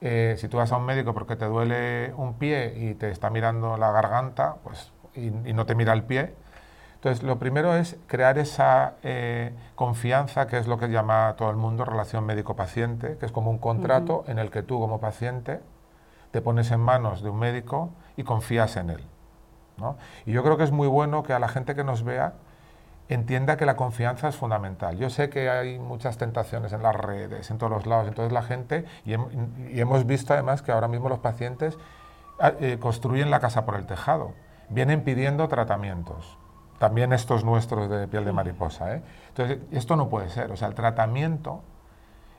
eh, 0.00 0.36
si 0.38 0.48
tú 0.48 0.56
vas 0.56 0.72
a 0.72 0.78
un 0.78 0.86
médico 0.86 1.12
porque 1.12 1.36
te 1.36 1.44
duele 1.44 2.14
un 2.16 2.38
pie 2.38 2.72
y 2.74 2.94
te 2.94 3.10
está 3.10 3.28
mirando 3.28 3.76
la 3.76 3.92
garganta, 3.92 4.56
pues, 4.64 4.90
y 5.14 5.52
no 5.52 5.66
te 5.66 5.74
mira 5.74 5.92
el 5.92 6.04
pie, 6.04 6.34
entonces, 7.02 7.24
lo 7.24 7.36
primero 7.40 7.74
es 7.74 7.96
crear 8.06 8.38
esa 8.38 8.94
eh, 9.02 9.52
confianza, 9.74 10.46
que 10.46 10.56
es 10.56 10.68
lo 10.68 10.78
que 10.78 10.86
llama 10.86 11.34
todo 11.36 11.50
el 11.50 11.56
mundo 11.56 11.84
relación 11.84 12.24
médico-paciente, 12.24 13.16
que 13.18 13.26
es 13.26 13.32
como 13.32 13.50
un 13.50 13.58
contrato 13.58 14.22
en 14.28 14.38
el 14.38 14.52
que 14.52 14.62
tú 14.62 14.78
como 14.78 15.00
paciente 15.00 15.58
te 16.30 16.40
pones 16.40 16.70
en 16.70 16.78
manos 16.78 17.20
de 17.24 17.30
un 17.30 17.40
médico 17.40 17.90
y 18.16 18.22
confías 18.22 18.76
en 18.76 18.90
él. 18.90 19.04
Y 20.26 20.30
yo 20.30 20.44
creo 20.44 20.56
que 20.56 20.62
es 20.62 20.70
muy 20.70 20.86
bueno 20.86 21.24
que 21.24 21.32
a 21.32 21.40
la 21.40 21.48
gente 21.48 21.74
que 21.74 21.82
nos 21.82 22.04
vea 22.04 22.34
entienda 23.08 23.56
que 23.56 23.66
la 23.66 23.74
confianza 23.74 24.28
es 24.28 24.36
fundamental. 24.36 24.96
Yo 24.96 25.10
sé 25.10 25.28
que 25.28 25.50
hay 25.50 25.80
muchas 25.80 26.18
tentaciones 26.18 26.72
en 26.72 26.84
las 26.84 26.94
redes, 26.94 27.50
en 27.50 27.58
todos 27.58 27.72
los 27.72 27.84
lados, 27.84 28.06
entonces 28.06 28.32
la 28.32 28.44
gente, 28.44 28.84
y, 29.04 29.14
hemos 29.76 30.06
visto 30.06 30.34
además 30.34 30.62
que 30.62 30.70
ahora 30.70 30.86
mismo 30.86 31.08
los 31.08 31.18
pacientes 31.18 31.76
ah, 32.38 32.52
eh, 32.60 32.78
construyen 32.78 33.28
la 33.32 33.40
casa 33.40 33.66
por 33.66 33.74
el 33.74 33.86
tejado, 33.86 34.34
vienen 34.68 35.02
pidiendo 35.02 35.48
tratamientos, 35.48 36.38
también 36.82 37.12
estos 37.12 37.44
nuestros 37.44 37.88
de 37.88 38.08
piel 38.08 38.24
de 38.24 38.32
mariposa. 38.32 38.96
¿eh? 38.96 39.02
Entonces, 39.28 39.58
esto 39.70 39.94
no 39.94 40.08
puede 40.08 40.28
ser, 40.30 40.50
o 40.50 40.56
sea, 40.56 40.66
el 40.66 40.74
tratamiento 40.74 41.62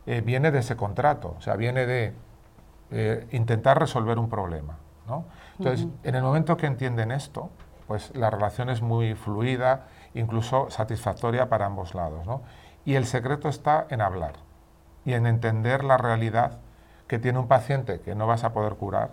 eh, 0.06 0.20
viene 0.20 0.52
de 0.52 0.60
ese 0.60 0.76
contrato, 0.76 1.36
o 1.38 1.42
sea, 1.42 1.56
viene 1.56 1.86
de 1.86 2.14
intentar 3.32 3.80
resolver 3.80 4.20
un 4.20 4.30
problema. 4.30 4.78
¿no? 5.08 5.24
Entonces, 5.58 5.88
en 6.04 6.16
el 6.16 6.24
momento 6.24 6.58
que 6.58 6.68
entienden 6.68 7.14
esto, 7.14 7.50
pues 7.88 8.14
la 8.16 8.30
relación 8.30 8.70
es 8.70 8.82
muy 8.82 9.16
fluida, 9.16 9.88
incluso 10.14 10.70
satisfactoria 10.70 11.48
para 11.48 11.66
ambos 11.66 11.96
lados. 11.96 12.28
¿no? 12.28 12.42
Y 12.84 12.96
el 12.96 13.06
secreto 13.06 13.48
está 13.48 13.88
en 13.90 14.02
hablar 14.02 14.34
y 15.06 15.14
en 15.14 15.26
entender 15.26 15.86
la 15.86 15.96
realidad 15.96 16.60
que 17.08 17.18
tiene 17.18 17.40
un 17.40 17.48
paciente 17.48 18.02
que 18.02 18.14
no 18.14 18.28
vas 18.28 18.44
a 18.44 18.52
poder 18.52 18.74
curar, 18.74 19.12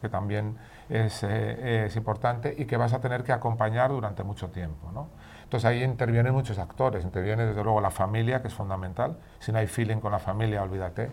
que 0.00 0.08
también 0.08 0.56
es, 0.92 1.22
eh, 1.22 1.86
es, 1.86 1.96
importante, 1.96 2.54
y 2.56 2.66
que 2.66 2.76
vas 2.76 2.92
a 2.92 3.00
tener 3.00 3.24
que 3.24 3.32
acompañar 3.32 3.90
durante 3.90 4.22
mucho 4.22 4.50
tiempo. 4.50 4.92
¿no? 4.92 5.08
Entonces 5.44 5.64
ahí 5.64 5.82
intervienen 5.82 6.34
muchos 6.34 6.58
actores, 6.58 7.04
interviene 7.04 7.46
desde 7.46 7.62
luego 7.64 7.80
la 7.80 7.90
familia, 7.90 8.42
que 8.42 8.48
es 8.48 8.54
fundamental, 8.54 9.16
si 9.38 9.52
no 9.52 9.58
hay 9.58 9.66
feeling 9.66 9.96
con 9.96 10.12
la 10.12 10.18
familia, 10.18 10.62
olvídate, 10.62 11.10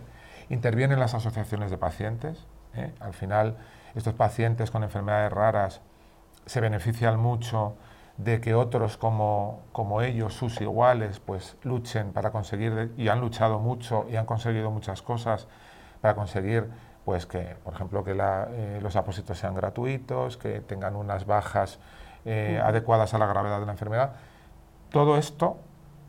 intervienen 0.50 1.00
las 1.00 1.14
asociaciones 1.14 1.70
de 1.70 1.78
pacientes, 1.78 2.46
¿eh? 2.74 2.92
al 3.00 3.14
final 3.14 3.56
estos 3.94 4.12
pacientes 4.12 4.70
con 4.70 4.82
enfermedades 4.82 5.32
raras 5.32 5.80
se 6.44 6.60
benefician 6.60 7.18
mucho 7.18 7.76
de 8.18 8.40
que 8.42 8.54
otros 8.54 8.98
como, 8.98 9.62
como 9.72 10.02
ellos, 10.02 10.34
sus 10.34 10.60
iguales, 10.60 11.20
pues 11.20 11.56
luchen 11.62 12.12
para 12.12 12.32
conseguir, 12.32 12.92
y 12.98 13.08
han 13.08 13.20
luchado 13.20 13.60
mucho 13.60 14.06
y 14.10 14.16
han 14.16 14.26
conseguido 14.26 14.70
muchas 14.70 15.00
cosas 15.00 15.48
para 16.02 16.14
conseguir 16.14 16.68
pues 17.04 17.26
que, 17.26 17.56
por 17.64 17.74
ejemplo, 17.74 18.04
que 18.04 18.16
eh, 18.18 18.78
los 18.82 18.96
apósitos 18.96 19.38
sean 19.38 19.54
gratuitos, 19.54 20.36
que 20.36 20.60
tengan 20.60 20.96
unas 20.96 21.26
bajas 21.26 21.78
eh, 22.24 22.60
adecuadas 22.62 23.14
a 23.14 23.18
la 23.18 23.26
gravedad 23.26 23.60
de 23.60 23.66
la 23.66 23.72
enfermedad. 23.72 24.12
Todo 24.90 25.16
esto, 25.16 25.56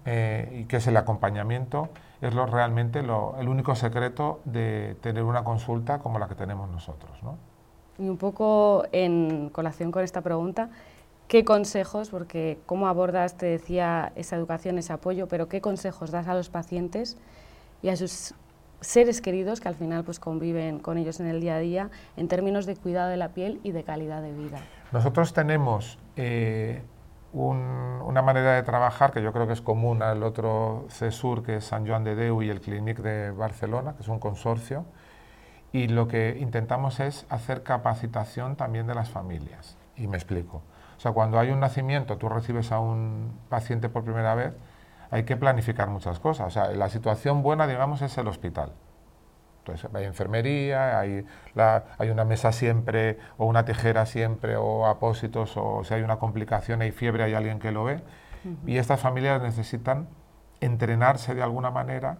eh, 0.05 0.59
y 0.61 0.65
que 0.65 0.77
es 0.77 0.87
el 0.87 0.97
acompañamiento, 0.97 1.89
es 2.21 2.33
lo, 2.33 2.45
realmente 2.45 2.99
el 2.99 3.49
único 3.49 3.75
secreto 3.75 4.41
de 4.45 4.95
tener 5.01 5.23
una 5.23 5.43
consulta 5.43 5.99
como 5.99 6.19
la 6.19 6.27
que 6.27 6.35
tenemos 6.35 6.69
nosotros. 6.69 7.11
¿no? 7.23 7.37
Y 7.97 8.09
un 8.09 8.17
poco 8.17 8.85
en 8.91 9.49
colación 9.49 9.91
con 9.91 10.03
esta 10.03 10.21
pregunta, 10.21 10.69
¿qué 11.27 11.45
consejos, 11.45 12.09
porque 12.09 12.59
cómo 12.65 12.87
abordas, 12.87 13.37
te 13.37 13.45
decía, 13.45 14.11
esa 14.15 14.35
educación, 14.35 14.77
ese 14.77 14.93
apoyo, 14.93 15.27
pero 15.27 15.47
qué 15.47 15.61
consejos 15.61 16.11
das 16.11 16.27
a 16.27 16.35
los 16.35 16.49
pacientes 16.49 17.17
y 17.81 17.89
a 17.89 17.95
sus 17.95 18.35
seres 18.81 19.21
queridos 19.21 19.61
que 19.61 19.67
al 19.67 19.75
final 19.75 20.03
pues 20.03 20.19
conviven 20.19 20.79
con 20.79 20.97
ellos 20.97 21.19
en 21.19 21.27
el 21.27 21.39
día 21.39 21.55
a 21.55 21.59
día 21.59 21.89
en 22.17 22.27
términos 22.27 22.65
de 22.65 22.75
cuidado 22.75 23.09
de 23.09 23.17
la 23.17 23.29
piel 23.29 23.59
y 23.63 23.71
de 23.71 23.83
calidad 23.83 24.21
de 24.21 24.33
vida? 24.33 24.59
Nosotros 24.91 25.33
tenemos 25.33 25.97
eh, 26.17 26.81
una 27.33 28.21
manera 28.21 28.55
de 28.55 28.63
trabajar 28.63 29.11
que 29.11 29.21
yo 29.21 29.31
creo 29.31 29.47
que 29.47 29.53
es 29.53 29.61
común 29.61 30.03
al 30.03 30.23
otro 30.23 30.85
CESUR, 30.89 31.43
que 31.43 31.57
es 31.57 31.65
San 31.65 31.87
Joan 31.87 32.03
de 32.03 32.15
Deu 32.15 32.41
y 32.41 32.49
el 32.49 32.59
Clinic 32.59 32.97
de 32.99 33.31
Barcelona, 33.31 33.93
que 33.93 34.01
es 34.01 34.07
un 34.09 34.19
consorcio, 34.19 34.85
y 35.71 35.87
lo 35.87 36.07
que 36.07 36.37
intentamos 36.39 36.99
es 36.99 37.25
hacer 37.29 37.63
capacitación 37.63 38.57
también 38.57 38.87
de 38.87 38.95
las 38.95 39.09
familias. 39.09 39.77
Y 39.95 40.07
me 40.07 40.17
explico. 40.17 40.61
O 40.97 40.99
sea, 40.99 41.13
cuando 41.13 41.39
hay 41.39 41.51
un 41.51 41.59
nacimiento, 41.59 42.17
tú 42.17 42.27
recibes 42.27 42.71
a 42.71 42.79
un 42.79 43.31
paciente 43.49 43.87
por 43.87 44.03
primera 44.03 44.35
vez, 44.35 44.53
hay 45.11 45.23
que 45.23 45.37
planificar 45.37 45.89
muchas 45.89 46.19
cosas. 46.19 46.47
O 46.47 46.49
sea, 46.49 46.71
la 46.71 46.89
situación 46.89 47.43
buena, 47.43 47.67
digamos, 47.67 48.01
es 48.01 48.17
el 48.17 48.27
hospital. 48.27 48.71
Entonces, 49.59 49.91
hay 49.93 50.05
enfermería, 50.05 50.99
hay, 50.99 51.25
hay 51.99 52.09
una 52.09 52.25
mesa 52.25 52.51
siempre, 52.51 53.19
o 53.37 53.45
una 53.45 53.63
tijera 53.63 54.07
siempre, 54.07 54.55
o 54.55 54.87
apósitos, 54.87 55.55
o 55.57 55.83
si 55.83 55.93
hay 55.93 56.01
una 56.01 56.17
complicación, 56.17 56.81
hay 56.81 56.91
fiebre, 56.91 57.25
hay 57.25 57.35
alguien 57.35 57.59
que 57.59 57.71
lo 57.71 57.83
ve. 57.83 58.01
Y 58.65 58.77
estas 58.77 58.99
familias 58.99 59.39
necesitan 59.41 60.07
entrenarse 60.61 61.35
de 61.35 61.43
alguna 61.43 61.69
manera 61.69 62.17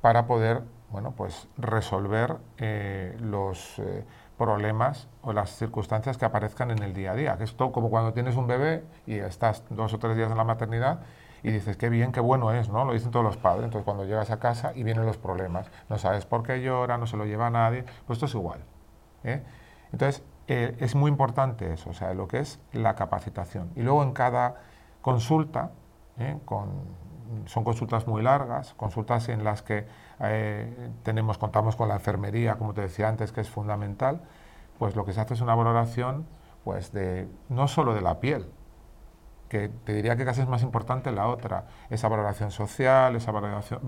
para 0.00 0.26
poder 0.26 0.62
bueno, 0.90 1.12
pues 1.16 1.48
resolver 1.56 2.36
eh, 2.56 3.16
los 3.20 3.78
eh, 3.78 4.04
problemas 4.38 5.08
o 5.22 5.32
las 5.32 5.50
circunstancias 5.50 6.16
que 6.16 6.24
aparezcan 6.24 6.70
en 6.70 6.82
el 6.82 6.94
día 6.94 7.12
a 7.12 7.14
día. 7.14 7.36
Que 7.36 7.44
esto 7.44 7.72
como 7.72 7.90
cuando 7.90 8.12
tienes 8.12 8.36
un 8.36 8.46
bebé 8.46 8.84
y 9.06 9.16
estás 9.16 9.64
dos 9.68 9.92
o 9.92 9.98
tres 9.98 10.16
días 10.16 10.30
en 10.30 10.38
la 10.38 10.44
maternidad 10.44 11.00
y 11.42 11.50
dices, 11.50 11.76
qué 11.76 11.88
bien, 11.88 12.12
qué 12.12 12.20
bueno 12.20 12.52
es, 12.52 12.68
¿no? 12.68 12.84
Lo 12.84 12.92
dicen 12.92 13.10
todos 13.10 13.24
los 13.24 13.36
padres. 13.36 13.64
Entonces 13.64 13.84
cuando 13.84 14.04
llegas 14.04 14.30
a 14.30 14.38
casa 14.38 14.72
y 14.74 14.82
vienen 14.82 15.06
los 15.06 15.18
problemas, 15.18 15.70
no 15.88 15.98
sabes 15.98 16.26
por 16.26 16.42
qué 16.42 16.62
llora, 16.62 16.98
no 16.98 17.06
se 17.06 17.16
lo 17.16 17.24
lleva 17.24 17.46
a 17.46 17.50
nadie, 17.50 17.84
pues 18.06 18.16
esto 18.16 18.26
es 18.26 18.34
igual. 18.34 18.60
¿eh? 19.24 19.42
Entonces 19.92 20.22
es 20.46 20.94
muy 20.94 21.10
importante 21.10 21.70
eso, 21.74 21.90
o 21.90 21.92
sea, 21.92 22.14
lo 22.14 22.26
que 22.26 22.38
es 22.38 22.58
la 22.72 22.94
capacitación. 22.94 23.70
Y 23.76 23.82
luego 23.82 24.02
en 24.02 24.12
cada 24.12 24.54
consulta, 25.02 25.72
con, 26.46 26.70
son 27.46 27.64
consultas 27.64 28.06
muy 28.06 28.22
largas, 28.22 28.74
consultas 28.74 29.28
en 29.28 29.44
las 29.44 29.62
que 29.62 29.86
eh, 30.20 30.90
tenemos, 31.02 31.38
contamos 31.38 31.76
con 31.76 31.88
la 31.88 31.94
enfermería, 31.94 32.56
como 32.56 32.74
te 32.74 32.82
decía 32.82 33.08
antes, 33.08 33.32
que 33.32 33.40
es 33.40 33.50
fundamental, 33.50 34.22
pues 34.78 34.96
lo 34.96 35.04
que 35.04 35.12
se 35.12 35.20
hace 35.20 35.34
es 35.34 35.40
una 35.40 35.54
valoración 35.54 36.26
pues 36.64 36.92
de, 36.92 37.28
no 37.48 37.68
solo 37.68 37.94
de 37.94 38.00
la 38.00 38.20
piel, 38.20 38.50
que 39.48 39.68
te 39.68 39.94
diría 39.94 40.16
que 40.16 40.24
casi 40.24 40.40
es 40.40 40.48
más 40.48 40.62
importante 40.62 41.10
la 41.12 41.28
otra, 41.28 41.66
esa 41.90 42.08
valoración 42.08 42.50
social, 42.50 43.16
esa 43.16 43.32
valoración, 43.32 43.80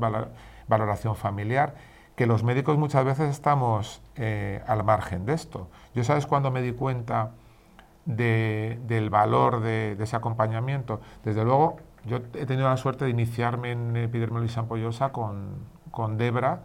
valoración 0.68 1.16
familiar, 1.16 1.74
que 2.16 2.26
los 2.26 2.44
médicos 2.44 2.78
muchas 2.78 3.04
veces 3.04 3.30
estamos 3.30 4.02
eh, 4.16 4.62
al 4.66 4.84
margen 4.84 5.26
de 5.26 5.34
esto. 5.34 5.68
Yo 5.94 6.04
sabes 6.04 6.26
cuando 6.26 6.50
me 6.50 6.62
di 6.62 6.72
cuenta 6.72 7.32
del 8.04 9.10
valor 9.10 9.60
de, 9.60 9.96
ese 10.00 10.16
acompañamiento, 10.16 11.00
desde 11.24 11.44
luego 11.44 11.76
yo 12.04 12.16
he 12.34 12.46
tenido 12.46 12.68
la 12.68 12.76
suerte 12.76 13.04
de 13.04 13.10
iniciarme 13.10 13.72
en 13.72 13.96
epidermolis 13.96 14.56
ampollosa 14.56 15.12
con, 15.12 15.66
con 15.90 16.16
Debra. 16.16 16.62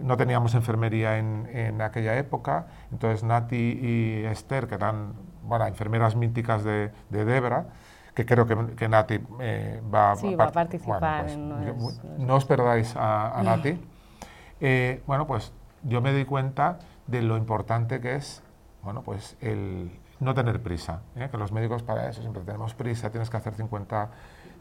No 0.00 0.16
teníamos 0.16 0.54
enfermería 0.54 1.18
en, 1.18 1.82
aquella 1.82 2.16
época, 2.16 2.68
entonces 2.92 3.24
Nati 3.24 3.56
y 3.56 4.24
Esther, 4.24 4.68
que 4.68 4.76
eran 4.76 5.14
bueno, 5.42 5.66
enfermeras 5.66 6.14
míticas 6.14 6.62
de, 6.62 6.92
Debra, 7.10 7.66
que 8.18 8.26
creo 8.26 8.46
que, 8.46 8.88
Nati 8.88 9.20
eh, 9.40 9.80
va, 9.94 10.12
a 10.12 10.50
participar. 10.50 11.24
Pues, 11.24 11.36
no, 12.18 12.34
os 12.34 12.44
perdáis 12.44 12.94
a, 12.96 13.40
Nati. 13.44 13.78
Eh, 14.60 15.04
bueno, 15.06 15.24
pues 15.28 15.52
yo 15.84 16.00
me 16.00 16.12
di 16.12 16.24
cuenta 16.24 16.80
de 17.06 17.22
lo 17.22 17.36
importante 17.36 18.00
que 18.00 18.16
es 18.16 18.42
bueno, 18.82 19.02
pues 19.02 19.36
el 19.40 19.96
no 20.18 20.34
tener 20.34 20.60
prisa, 20.60 21.02
¿eh? 21.14 21.28
que 21.30 21.36
los 21.36 21.52
médicos 21.52 21.84
para 21.84 22.08
eso 22.08 22.22
siempre 22.22 22.42
tenemos 22.42 22.74
prisa, 22.74 23.10
tienes 23.10 23.30
que 23.30 23.36
hacer 23.36 23.54
50 23.54 24.10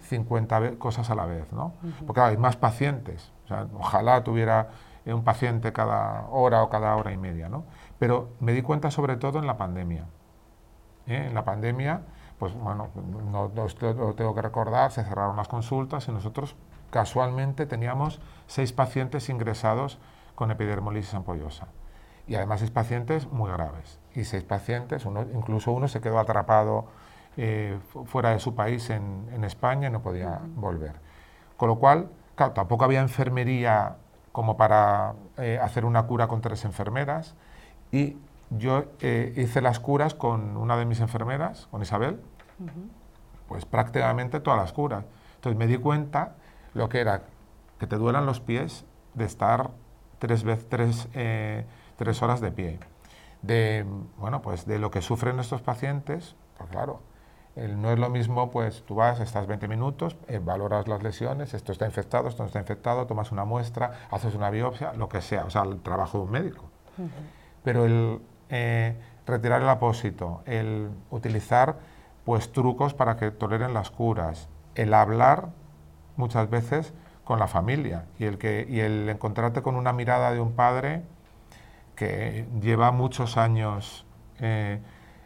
50 0.01 0.77
cosas 0.77 1.09
a 1.09 1.15
la 1.15 1.25
vez, 1.25 1.51
¿no? 1.51 1.73
Porque 2.05 2.21
hay 2.21 2.37
más 2.37 2.55
pacientes. 2.55 3.31
ojalá 3.73 4.23
tuviera 4.23 4.69
un 5.05 5.23
paciente 5.23 5.73
cada 5.73 6.27
hora 6.29 6.61
o 6.61 6.69
cada 6.69 6.95
hora 6.95 7.11
y 7.11 7.17
media, 7.17 7.49
¿no? 7.49 7.63
Pero 7.97 8.29
me 8.39 8.53
di 8.53 8.61
cuenta 8.61 8.91
sobre 8.91 9.17
todo 9.17 9.39
en 9.39 9.47
la 9.47 9.57
pandemia. 9.57 10.05
¿eh? 11.07 11.25
En 11.27 11.33
la 11.33 11.43
pandemia, 11.43 12.01
pues 12.39 12.53
bueno, 12.53 12.89
no, 13.31 13.51
lo 13.55 14.13
tengo 14.13 14.35
que 14.35 14.41
recordar, 14.41 14.91
se 14.91 15.03
cerraron 15.03 15.35
las 15.37 15.47
consultas 15.47 16.07
y 16.07 16.11
nosotros 16.11 16.55
casualmente 16.91 17.65
teníamos 17.65 18.19
seis 18.45 18.73
pacientes 18.73 19.29
ingresados 19.29 19.99
con 20.35 20.51
epidermolisis 20.51 21.13
ampollosa. 21.13 21.67
Y 22.27 22.35
además 22.35 22.59
seis 22.59 22.71
pacientes 22.71 23.27
muy 23.31 23.51
graves. 23.51 23.99
Y 24.13 24.25
seis 24.25 24.43
pacientes, 24.43 25.05
uno, 25.05 25.25
incluso 25.33 25.71
uno 25.71 25.87
se 25.87 26.01
quedó 26.01 26.19
atrapado 26.19 26.85
eh, 27.37 27.79
fuera 28.05 28.31
de 28.31 28.39
su 28.39 28.53
país 28.53 28.89
en, 28.89 29.43
España 29.43 29.87
y 29.87 29.91
no 29.91 30.01
podía 30.01 30.39
volver. 30.55 30.93
Con 31.55 31.69
lo 31.69 31.77
cual, 31.77 32.09
claro, 32.35 32.53
tampoco 32.53 32.85
había 32.85 32.99
enfermería 32.99 33.95
como 34.31 34.57
para 34.57 35.13
eh, 35.37 35.59
hacer 35.61 35.85
una 35.85 36.03
cura 36.03 36.27
con 36.27 36.41
tres 36.41 36.65
enfermeras 36.65 37.35
y 37.91 38.17
yo 38.49 38.85
eh, 39.01 39.33
hice 39.35 39.61
las 39.61 39.79
curas 39.79 40.13
con 40.13 40.57
una 40.57 40.77
de 40.77 40.85
mis 40.85 40.99
enfermeras, 40.99 41.67
con 41.71 41.81
Isabel, 41.81 42.21
pues 43.47 43.65
prácticamente 43.65 44.39
todas 44.39 44.59
las 44.59 44.73
curas. 44.73 45.05
Entonces 45.35 45.57
me 45.57 45.67
di 45.67 45.77
cuenta 45.77 46.35
lo 46.73 46.89
que 46.89 46.99
era 46.99 47.23
que 47.79 47.87
te 47.87 47.97
duelan 47.97 48.25
los 48.25 48.39
pies 48.39 48.85
de 49.13 49.25
estar 49.25 49.71
tres, 50.19 50.43
veces, 50.43 50.67
tres, 50.69 51.07
tres 51.95 52.21
horas 52.21 52.41
de 52.41 52.51
pie. 52.51 52.79
De, 53.41 53.85
bueno, 54.17 54.41
pues 54.41 54.65
de 54.65 54.79
lo 54.79 54.89
que 54.89 55.01
sufren 55.01 55.39
estos 55.39 55.61
pacientes, 55.61 56.35
pues 56.57 56.69
claro, 56.69 57.01
no 57.57 57.91
es 57.91 57.97
lo 57.97 58.09
mismo, 58.09 58.51
pues 58.51 58.83
tú 58.85 58.95
vas, 58.95 59.19
estás 59.19 59.47
20 59.47 59.67
minutos, 59.67 60.15
eh, 60.27 60.39
valoras 60.39 60.87
las 60.87 61.01
lesiones, 61.01 61.55
esto 61.55 61.71
está 61.71 61.85
infectado, 61.87 62.27
esto 62.27 62.43
no 62.43 62.47
está 62.47 62.59
infectado, 62.59 63.07
tomas 63.07 63.31
una 63.31 63.45
muestra, 63.45 64.07
haces 64.11 64.35
una 64.35 64.51
biopsia, 64.51 64.93
lo 64.93 65.09
que 65.09 65.21
sea, 65.21 65.45
o 65.45 65.49
sea, 65.49 65.63
el 65.63 65.81
trabajo 65.81 66.19
de 66.19 66.23
un 66.25 66.31
médico. 66.31 66.65
Pero 67.63 67.85
el, 67.85 68.21
eh, 68.49 68.95
retirar 69.25 69.61
el 69.61 69.69
apósito, 69.69 70.41
el 70.45 70.89
utilizar 71.09 71.77
pues 72.25 72.51
trucos 72.51 72.93
para 72.93 73.17
que 73.17 73.31
toleren 73.31 73.73
las 73.73 73.89
curas, 73.89 74.49
el 74.75 74.93
hablar 74.93 75.49
muchas 76.15 76.49
veces 76.49 76.93
con 77.23 77.39
la 77.39 77.47
familia 77.47 78.05
y 78.19 78.25
el, 78.25 78.37
que, 78.37 78.65
y 78.69 78.79
el 78.79 79.09
encontrarte 79.09 79.61
con 79.61 79.75
una 79.75 79.93
mirada 79.93 80.31
de 80.31 80.39
un 80.39 80.53
padre 80.53 81.03
que 81.95 82.47
lleva 82.61 82.91
muchos 82.91 83.37
años 83.37 84.05
eh, 84.39 84.79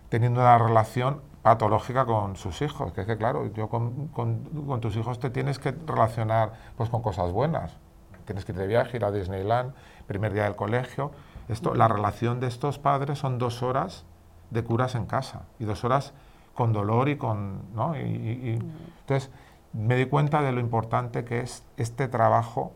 teniendo 0.09 0.41
una 0.41 0.57
relación 0.57 1.21
patológica 1.41 2.05
con 2.05 2.35
sus 2.35 2.61
hijos, 2.61 2.93
que 2.93 3.01
es 3.01 3.07
que 3.07 3.17
claro, 3.17 3.51
yo 3.53 3.67
con, 3.67 4.07
con, 4.07 4.79
tus 4.79 4.95
hijos 4.95 5.19
te 5.19 5.29
tienes 5.29 5.59
que 5.59 5.71
relacionar 5.71 6.53
pues 6.77 6.89
con 6.89 7.01
cosas 7.01 7.31
buenas, 7.31 7.77
tienes 8.25 8.45
que 8.45 8.51
ir 8.51 8.57
de 8.57 8.67
viaje, 8.67 8.97
ir 8.97 9.05
a 9.05 9.11
Disneyland, 9.11 9.73
primer 10.07 10.33
día 10.33 10.43
del 10.43 10.55
colegio, 10.55 11.11
esto, 11.47 11.75
la 11.75 11.87
relación 11.87 12.39
de 12.39 12.47
estos 12.47 12.79
padres 12.79 13.19
son 13.19 13.37
dos 13.37 13.63
horas 13.63 14.05
de 14.51 14.63
curas 14.63 14.95
en 14.95 15.05
casa 15.05 15.43
y 15.59 15.65
dos 15.65 15.83
horas 15.83 16.13
con 16.53 16.73
dolor 16.73 17.09
y 17.09 17.17
con... 17.17 17.73
¿no? 17.73 17.95
Y, 17.97 18.59
entonces, 18.99 19.31
me 19.73 19.95
di 19.95 20.05
cuenta 20.05 20.41
de 20.41 20.51
lo 20.51 20.59
importante 20.59 21.23
que 21.23 21.39
es 21.39 21.63
este 21.77 22.07
trabajo 22.07 22.73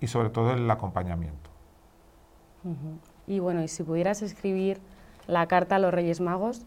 y 0.00 0.06
sobre 0.06 0.30
todo 0.30 0.52
el 0.52 0.70
acompañamiento. 0.70 1.50
Y 3.26 3.40
bueno, 3.40 3.62
y 3.62 3.68
si 3.68 3.82
pudieras 3.82 4.22
escribir 4.22 4.80
la 5.26 5.46
carta 5.46 5.76
a 5.76 5.78
los 5.78 5.92
Reyes 5.92 6.20
Magos, 6.20 6.62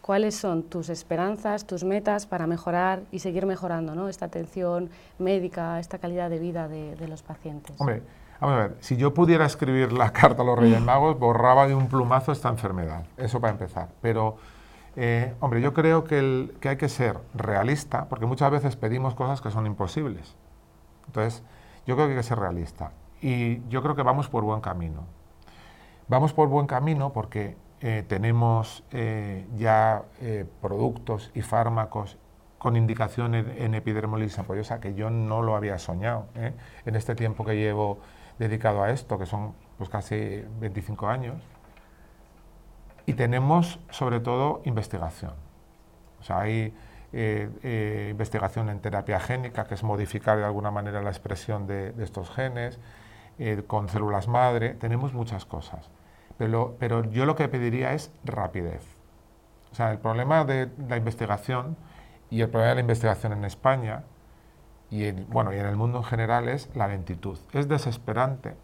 ¿cuáles 0.00 0.34
son 0.34 0.62
tus 0.62 0.88
esperanzas, 0.88 1.66
tus 1.66 1.84
metas 1.84 2.26
para 2.26 2.46
mejorar 2.46 3.02
y 3.12 3.18
seguir 3.18 3.44
mejorando 3.44 3.94
¿no? 3.94 4.08
esta 4.08 4.26
atención 4.26 4.90
médica, 5.18 5.78
esta 5.78 5.98
calidad 5.98 6.30
de 6.30 6.38
vida 6.38 6.68
de, 6.68 6.96
de 6.96 7.08
los 7.08 7.22
pacientes? 7.22 7.74
Hombre, 7.78 8.02
Vamos 8.40 8.56
a 8.56 8.58
ver, 8.58 8.76
si 8.80 8.96
yo 8.96 9.14
pudiera 9.14 9.46
escribir 9.46 9.92
la 9.92 10.12
carta 10.12 10.42
a 10.42 10.44
los 10.44 10.58
Reyes 10.58 10.80
Magos, 10.80 11.18
borraba 11.18 11.66
de 11.66 11.74
un 11.74 11.88
plumazo 11.88 12.32
esta 12.32 12.48
enfermedad. 12.48 13.04
Eso 13.16 13.40
para 13.40 13.52
empezar. 13.52 13.88
Pero, 14.02 14.36
eh, 14.96 15.34
hombre, 15.40 15.60
yo 15.60 15.72
creo 15.72 16.04
que, 16.04 16.52
que 16.60 16.68
hay 16.68 16.76
que 16.76 16.88
ser 16.88 17.18
realista, 17.34 18.08
porque 18.08 18.26
muchas 18.26 18.50
veces 18.50 18.76
pedimos 18.76 19.14
cosas 19.14 19.40
que 19.40 19.50
son 19.50 19.66
imposibles. 19.66 20.36
Entonces, 21.06 21.42
yo 21.86 21.94
creo 21.94 22.08
que 22.08 22.12
hay 22.12 22.18
que 22.18 22.22
ser 22.22 22.38
realista. 22.38 22.92
Y 23.22 23.66
yo 23.68 23.82
creo 23.82 23.96
que 23.96 24.02
vamos 24.02 24.28
por 24.28 24.44
buen 24.44 24.60
camino. 24.60 25.04
Vamos 26.08 26.32
por 26.32 26.48
buen 26.48 26.66
camino 26.66 27.12
porque 27.12 27.56
eh, 27.80 28.04
tenemos 28.06 28.84
eh, 28.92 29.46
ya 29.56 30.04
productos 30.60 31.30
y 31.34 31.40
fármacos 31.40 32.18
con 32.58 32.76
indicación 32.76 33.34
en, 33.34 33.50
en 33.50 33.74
epidermolisis 33.74 34.38
ampollosa 34.38 34.80
que 34.80 34.94
yo 34.94 35.10
no 35.10 35.42
lo 35.42 35.56
había 35.56 35.78
soñado 35.78 36.26
en 36.34 36.96
este 36.96 37.14
tiempo 37.14 37.44
que 37.44 37.54
llevo 37.54 38.00
dedicado 38.38 38.82
a 38.82 38.90
esto, 38.90 39.18
que 39.18 39.26
son 39.26 39.54
pues, 39.78 39.90
casi 39.90 40.44
25 40.60 41.08
años. 41.08 41.42
Y 43.06 43.14
tenemos 43.14 43.78
sobre 43.90 44.20
todo 44.20 44.62
investigación. 44.64 45.32
O 46.20 46.22
sea, 46.22 46.40
hay 46.40 46.74
eh, 47.12 47.48
eh, 47.62 48.08
investigación 48.10 48.68
en 48.68 48.80
terapia 48.80 49.20
génica, 49.20 49.64
que 49.64 49.74
es 49.74 49.82
modificar 49.82 50.38
de 50.38 50.44
alguna 50.44 50.70
manera 50.70 51.02
la 51.02 51.10
expresión 51.10 51.66
de, 51.66 51.94
estos 52.00 52.30
genes, 52.30 52.78
eh, 53.38 53.62
con 53.66 53.88
células 53.88 54.28
madre, 54.28 54.74
tenemos 54.74 55.12
muchas 55.12 55.44
cosas. 55.44 55.88
Pero, 56.36 56.76
pero 56.78 57.04
yo 57.10 57.24
lo 57.24 57.36
que 57.36 57.48
pediría 57.48 57.92
es 57.92 58.10
rapidez. 58.24 58.82
O 59.72 59.74
sea, 59.74 59.92
el 59.92 59.98
problema 59.98 60.44
de 60.44 60.68
la 60.88 60.96
investigación 60.96 61.76
y 62.28 62.40
el 62.40 62.48
problema 62.48 62.70
de 62.70 62.74
la 62.76 62.80
investigación 62.80 63.32
en 63.32 63.44
España 63.44 64.02
y 64.90 65.04
en, 65.04 65.26
bueno, 65.28 65.52
y 65.52 65.58
en 65.58 65.66
el 65.66 65.76
mundo 65.76 65.98
en 65.98 66.04
general 66.04 66.48
es 66.48 66.70
la 66.74 66.88
lentitud. 66.88 67.38
Es 67.52 67.68
desesperante 67.68 68.56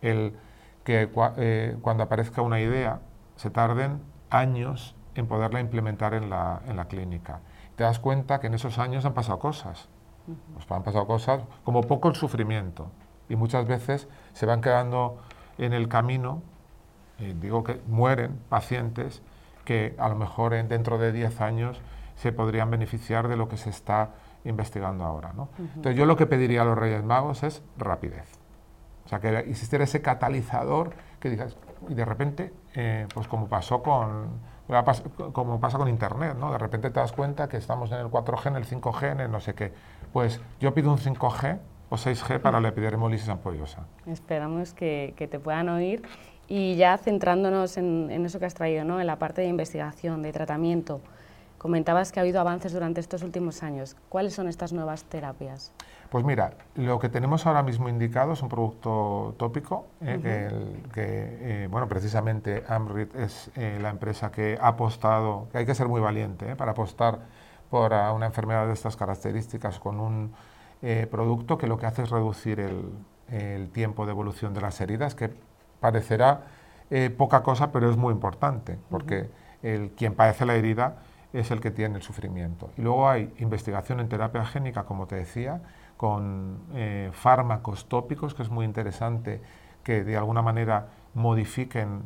el 0.00 0.36
que 0.84 1.10
eh, 1.36 1.76
cuando 1.82 2.02
aparezca 2.02 2.42
una 2.42 2.60
idea 2.60 3.00
se 3.36 3.50
tarden 3.50 4.02
años 4.30 4.94
en 5.14 5.26
poderla 5.26 5.60
implementar 5.60 6.14
en 6.14 6.30
la, 6.30 6.62
en 6.66 6.76
la, 6.76 6.86
clínica. 6.86 7.40
Te 7.76 7.84
das 7.84 7.98
cuenta 7.98 8.40
que 8.40 8.48
en 8.48 8.54
esos 8.54 8.78
años 8.78 9.04
han 9.04 9.14
pasado 9.14 9.38
cosas. 9.38 9.88
Pues 10.54 10.70
han 10.70 10.82
pasado 10.82 11.06
cosas 11.06 11.42
como 11.64 11.82
poco 11.82 12.08
el 12.08 12.14
sufrimiento. 12.14 12.90
Y 13.28 13.36
muchas 13.36 13.66
veces 13.66 14.08
se 14.32 14.46
van 14.46 14.60
quedando 14.60 15.18
en 15.58 15.72
el 15.72 15.88
camino, 15.88 16.42
eh, 17.18 17.34
digo 17.40 17.64
que 17.64 17.80
mueren 17.86 18.40
pacientes 18.48 19.22
que 19.64 19.94
a 19.98 20.08
lo 20.08 20.16
mejor 20.16 20.52
dentro 20.68 20.98
de 20.98 21.12
10 21.12 21.40
años 21.40 21.80
se 22.16 22.32
podrían 22.32 22.70
beneficiar 22.70 23.28
de 23.28 23.36
lo 23.36 23.48
que 23.48 23.56
se 23.56 23.70
está 23.70 24.10
investigando 24.44 25.04
ahora. 25.04 25.32
¿no? 25.34 25.48
Entonces 25.58 25.96
yo 25.96 26.06
lo 26.06 26.16
que 26.16 26.26
pediría 26.26 26.62
a 26.62 26.64
los 26.64 26.76
Reyes 26.78 27.02
Magos 27.02 27.42
es 27.42 27.62
rapidez. 27.76 28.28
O 29.04 29.08
sea, 29.08 29.20
que 29.20 29.36
existiera 29.38 29.84
ese 29.84 30.00
catalizador 30.00 30.94
que 31.20 31.30
digas, 31.30 31.56
y 31.88 31.94
de 31.94 32.04
repente, 32.04 32.52
eh, 32.74 33.06
pues 33.12 33.28
como 33.28 33.48
pasó 33.48 33.82
con 33.82 34.54
como 35.32 35.60
pasa 35.60 35.76
con 35.76 35.88
Internet, 35.88 36.36
¿no? 36.38 36.50
De 36.52 36.58
repente 36.58 36.90
te 36.90 36.98
das 36.98 37.12
cuenta 37.12 37.48
que 37.48 37.58
estamos 37.58 37.92
en 37.92 37.98
el 37.98 38.06
4G, 38.06 38.46
en 38.46 38.56
el 38.56 38.64
5G, 38.64 39.12
en 39.12 39.20
el 39.20 39.30
no 39.30 39.40
sé 39.40 39.54
qué. 39.54 39.72
Pues 40.12 40.40
yo 40.58 40.72
pido 40.72 40.90
un 40.90 40.98
5G 40.98 41.58
o 41.90 41.96
6G 41.96 42.40
para 42.40 42.60
la 42.60 42.68
epidermolisis 42.68 43.28
ampollosa. 43.28 43.86
Esperamos 44.06 44.72
que, 44.72 45.12
que, 45.16 45.28
te 45.28 45.38
puedan 45.38 45.68
oír. 45.68 46.02
Y 46.48 46.76
ya 46.76 46.96
centrándonos 46.98 47.76
en, 47.76 48.10
en, 48.10 48.24
eso 48.24 48.38
que 48.38 48.46
has 48.46 48.54
traído, 48.54 48.84
¿no? 48.84 49.00
en 49.00 49.06
la 49.06 49.18
parte 49.18 49.42
de 49.42 49.48
investigación, 49.48 50.22
de 50.22 50.32
tratamiento, 50.32 51.00
Comentabas 51.64 52.12
que 52.12 52.20
ha 52.20 52.22
habido 52.22 52.40
avances 52.40 52.74
durante 52.74 53.00
estos 53.00 53.22
últimos 53.22 53.62
años. 53.62 53.96
¿Cuáles 54.10 54.34
son 54.34 54.48
estas 54.48 54.74
nuevas 54.74 55.04
terapias? 55.04 55.72
Pues 56.10 56.22
mira, 56.22 56.52
lo 56.74 56.98
que 56.98 57.08
tenemos 57.08 57.46
ahora 57.46 57.62
mismo 57.62 57.88
indicado 57.88 58.34
es 58.34 58.42
un 58.42 58.50
producto 58.50 59.34
tópico, 59.38 59.86
eh, 60.02 60.82
que, 60.92 61.62
eh, 61.64 61.68
bueno, 61.70 61.88
precisamente 61.88 62.64
Amrit 62.68 63.16
es 63.16 63.50
eh, 63.56 63.78
la 63.80 63.88
empresa 63.88 64.30
que 64.30 64.58
ha 64.60 64.68
apostado, 64.68 65.48
que 65.52 65.56
hay 65.56 65.64
que 65.64 65.74
ser 65.74 65.88
muy 65.88 66.02
valiente 66.02 66.54
para 66.54 66.72
apostar 66.72 67.20
por 67.70 67.94
una 67.94 68.26
enfermedad 68.26 68.66
de 68.66 68.74
estas 68.74 68.94
características 68.98 69.80
con 69.80 70.00
un 70.00 70.34
producto 71.10 71.56
que 71.56 71.66
lo 71.66 71.78
que 71.78 71.86
hace 71.86 72.02
es 72.02 72.10
reducir 72.10 72.60
el, 72.60 73.70
tiempo 73.70 74.04
de 74.04 74.12
evolución 74.12 74.52
de 74.52 74.60
las 74.60 74.82
heridas, 74.82 75.14
que 75.14 75.30
parecerá 75.80 76.42
poca 77.16 77.42
cosa, 77.42 77.72
pero 77.72 77.88
es 77.88 77.96
muy 77.96 78.12
importante, 78.12 78.76
porque 78.90 79.30
el, 79.62 79.92
quien 79.92 80.14
padece 80.14 80.44
la 80.44 80.56
herida 80.56 80.96
es 81.34 81.50
el 81.50 81.60
que 81.60 81.72
tiene 81.72 81.96
el 81.96 82.02
sufrimiento. 82.02 82.70
Y 82.78 82.82
luego 82.82 83.08
hay 83.08 83.34
investigación 83.38 83.98
en 83.98 84.08
terapia 84.08 84.44
génica, 84.44 84.84
como 84.84 85.06
te 85.06 85.16
decía, 85.16 85.60
con 85.96 86.60
eh, 86.74 87.10
fármacos 87.12 87.88
tópicos, 87.88 88.34
que 88.34 88.42
es 88.42 88.50
muy 88.50 88.64
interesante 88.64 89.42
que 89.82 90.04
de 90.04 90.16
alguna 90.16 90.42
manera 90.42 90.86
modifiquen 91.12 92.04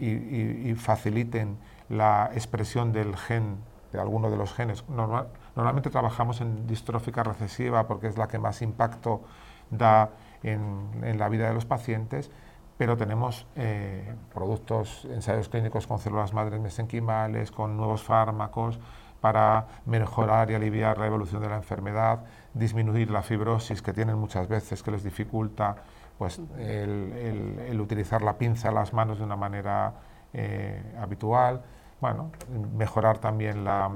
y, 0.00 0.74
faciliten 0.74 1.58
la 1.88 2.30
expresión 2.32 2.92
del 2.92 3.16
gen, 3.16 3.58
de 3.92 4.00
alguno 4.00 4.30
de 4.30 4.36
los 4.36 4.52
genes. 4.54 4.84
normalmente 4.88 5.90
trabajamos 5.90 6.40
en 6.40 6.66
distrófica 6.66 7.22
recesiva 7.22 7.86
porque 7.86 8.08
es 8.08 8.16
la 8.16 8.26
que 8.26 8.38
más 8.38 8.62
impacto 8.62 9.22
da 9.70 10.10
en 10.42 11.18
la 11.18 11.28
vida 11.28 11.48
de 11.48 11.54
los 11.54 11.64
pacientes, 11.64 12.30
pero 12.78 12.96
tenemos 12.96 13.46
eh, 13.56 14.14
productos, 14.34 15.06
ensayos 15.06 15.48
clínicos 15.48 15.86
con 15.86 15.98
células 15.98 16.32
madres 16.34 16.60
mesenquimales, 16.60 17.50
con 17.50 17.76
nuevos 17.76 18.02
fármacos 18.02 18.78
para 19.20 19.66
mejorar 19.86 20.50
y 20.50 20.54
aliviar 20.54 20.98
la 20.98 21.06
evolución 21.06 21.42
de 21.42 21.48
la 21.48 21.56
enfermedad, 21.56 22.20
disminuir 22.52 23.10
la 23.10 23.22
fibrosis 23.22 23.80
que 23.80 23.92
tienen 23.92 24.18
muchas 24.18 24.46
veces, 24.46 24.82
que 24.82 24.90
les 24.90 25.02
dificulta 25.02 25.76
pues, 26.18 26.40
el, 26.58 27.78
utilizar 27.80 28.22
la 28.22 28.36
pinza 28.36 28.70
las 28.70 28.92
manos 28.92 29.18
de 29.18 29.24
una 29.24 29.36
manera 29.36 29.94
eh, 30.32 30.82
habitual, 31.00 31.62
bueno, 32.00 32.30
mejorar 32.76 33.18
también 33.18 33.64
la, 33.64 33.90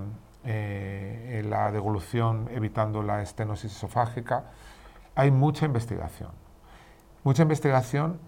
eh, 0.45 1.43
la 1.47 1.71
devolución 1.71 2.49
evitando 2.51 3.03
la 3.03 3.21
estenosis 3.21 3.77
esofágica. 3.77 4.45
Hay 5.15 5.31
mucha 5.31 5.67
investigación. 5.67 6.31
Mucha 7.25 7.43
investigación 7.43 8.19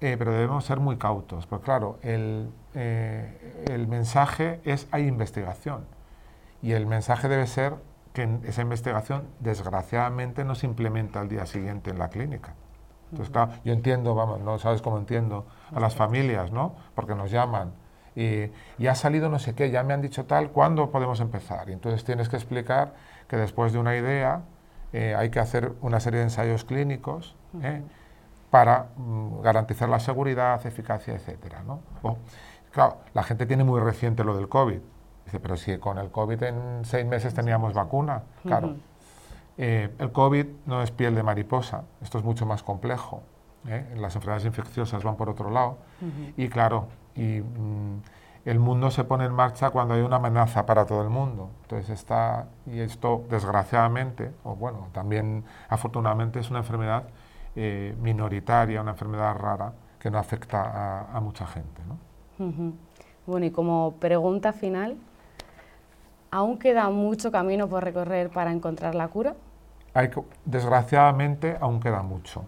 eh, 0.00 0.16
pero 0.18 0.32
debemos 0.32 0.64
ser 0.64 0.80
muy 0.80 0.96
cautos, 0.96 1.46
porque 1.46 1.64
claro, 1.64 1.98
el, 2.02 2.50
eh, 2.74 3.64
el, 3.68 3.88
mensaje 3.88 4.60
es 4.64 4.88
hay 4.90 5.06
investigación 5.06 5.86
y 6.62 6.72
el 6.72 6.86
mensaje 6.86 7.28
debe 7.28 7.46
ser 7.46 7.74
que 8.12 8.38
esa 8.44 8.62
investigación 8.62 9.24
desgraciadamente 9.40 10.44
no 10.44 10.54
se 10.54 10.66
implementa 10.66 11.20
al 11.20 11.28
día 11.28 11.46
siguiente 11.46 11.90
en 11.90 11.98
la 11.98 12.08
clínica. 12.08 12.54
Entonces, 13.10 13.32
claro, 13.32 13.52
yo 13.64 13.72
entiendo, 13.72 14.14
vamos, 14.14 14.40
no 14.40 14.58
sabes 14.58 14.82
cómo 14.82 14.98
entiendo 14.98 15.46
a 15.72 15.80
las 15.80 15.94
familias, 15.94 16.50
¿no? 16.50 16.74
Porque 16.94 17.14
nos 17.14 17.30
llaman 17.30 17.72
y, 18.14 18.50
y 18.78 18.86
ha 18.88 18.94
salido 18.94 19.28
no 19.28 19.38
sé 19.38 19.54
qué, 19.54 19.70
ya 19.70 19.82
me 19.82 19.94
han 19.94 20.02
dicho 20.02 20.24
tal, 20.24 20.50
¿cuándo 20.50 20.90
podemos 20.90 21.20
empezar? 21.20 21.68
Y 21.68 21.72
entonces 21.72 22.04
tienes 22.04 22.28
que 22.28 22.36
explicar 22.36 22.94
que 23.28 23.36
después 23.36 23.72
de 23.72 23.78
una 23.78 23.96
idea 23.96 24.42
eh, 24.92 25.14
hay 25.14 25.30
que 25.30 25.40
hacer 25.40 25.72
una 25.82 26.00
serie 26.00 26.18
de 26.18 26.24
ensayos 26.24 26.64
clínicos 26.64 27.36
para 28.50 28.88
mm, 28.96 29.40
garantizar 29.42 29.88
la 29.88 30.00
seguridad, 30.00 30.64
eficacia, 30.66 31.14
etcétera. 31.14 31.62
¿no? 31.66 31.80
claro, 32.70 32.98
la 33.14 33.22
gente 33.22 33.46
tiene 33.46 33.64
muy 33.64 33.80
reciente 33.80 34.24
lo 34.24 34.36
del 34.36 34.48
COVID. 34.48 34.80
Dice, 35.24 35.40
pero 35.40 35.56
si 35.56 35.76
con 35.78 35.98
el 35.98 36.10
COVID 36.10 36.42
en 36.44 36.84
seis 36.84 37.04
meses 37.04 37.34
teníamos 37.34 37.74
vacuna, 37.74 38.22
claro. 38.42 38.76
Eh, 39.58 39.90
el 39.98 40.12
COVID 40.12 40.46
no 40.66 40.82
es 40.82 40.90
piel 40.90 41.14
de 41.14 41.22
mariposa, 41.22 41.84
esto 42.02 42.18
es 42.18 42.24
mucho 42.24 42.46
más 42.46 42.62
complejo. 42.62 43.22
¿eh? 43.66 43.94
Las 43.96 44.14
enfermedades 44.14 44.44
infecciosas 44.44 45.02
van 45.02 45.16
por 45.16 45.30
otro 45.30 45.50
lado. 45.50 45.78
Y 46.36 46.48
claro, 46.48 46.88
y 47.14 47.40
mm, 47.40 48.02
el 48.44 48.60
mundo 48.60 48.90
se 48.90 49.02
pone 49.02 49.24
en 49.24 49.32
marcha 49.32 49.70
cuando 49.70 49.94
hay 49.94 50.02
una 50.02 50.16
amenaza 50.16 50.66
para 50.66 50.86
todo 50.86 51.02
el 51.02 51.08
mundo. 51.08 51.50
Entonces 51.62 51.90
está, 51.90 52.46
y 52.66 52.78
esto 52.78 53.24
desgraciadamente, 53.28 54.30
o 54.44 54.54
bueno, 54.54 54.88
también 54.92 55.44
afortunadamente 55.68 56.38
es 56.38 56.50
una 56.50 56.60
enfermedad 56.60 57.04
eh, 57.56 57.94
minoritaria, 58.00 58.80
una 58.80 58.90
enfermedad 58.92 59.34
rara 59.34 59.72
que 59.98 60.10
no 60.10 60.18
afecta 60.18 61.08
a, 61.10 61.20
mucha 61.20 61.46
gente. 61.46 61.82
Bueno, 63.26 63.46
y 63.46 63.50
como 63.50 63.94
pregunta 63.98 64.52
final, 64.52 64.96
¿aún 66.30 66.58
queda 66.58 66.90
mucho 66.90 67.32
camino 67.32 67.66
por 67.66 67.82
recorrer 67.82 68.28
para 68.28 68.52
encontrar 68.52 68.94
la 68.94 69.08
cura? 69.08 69.34
Hay, 69.94 70.10
desgraciadamente 70.44 71.56
aún 71.58 71.80
queda 71.80 72.02
mucho, 72.02 72.44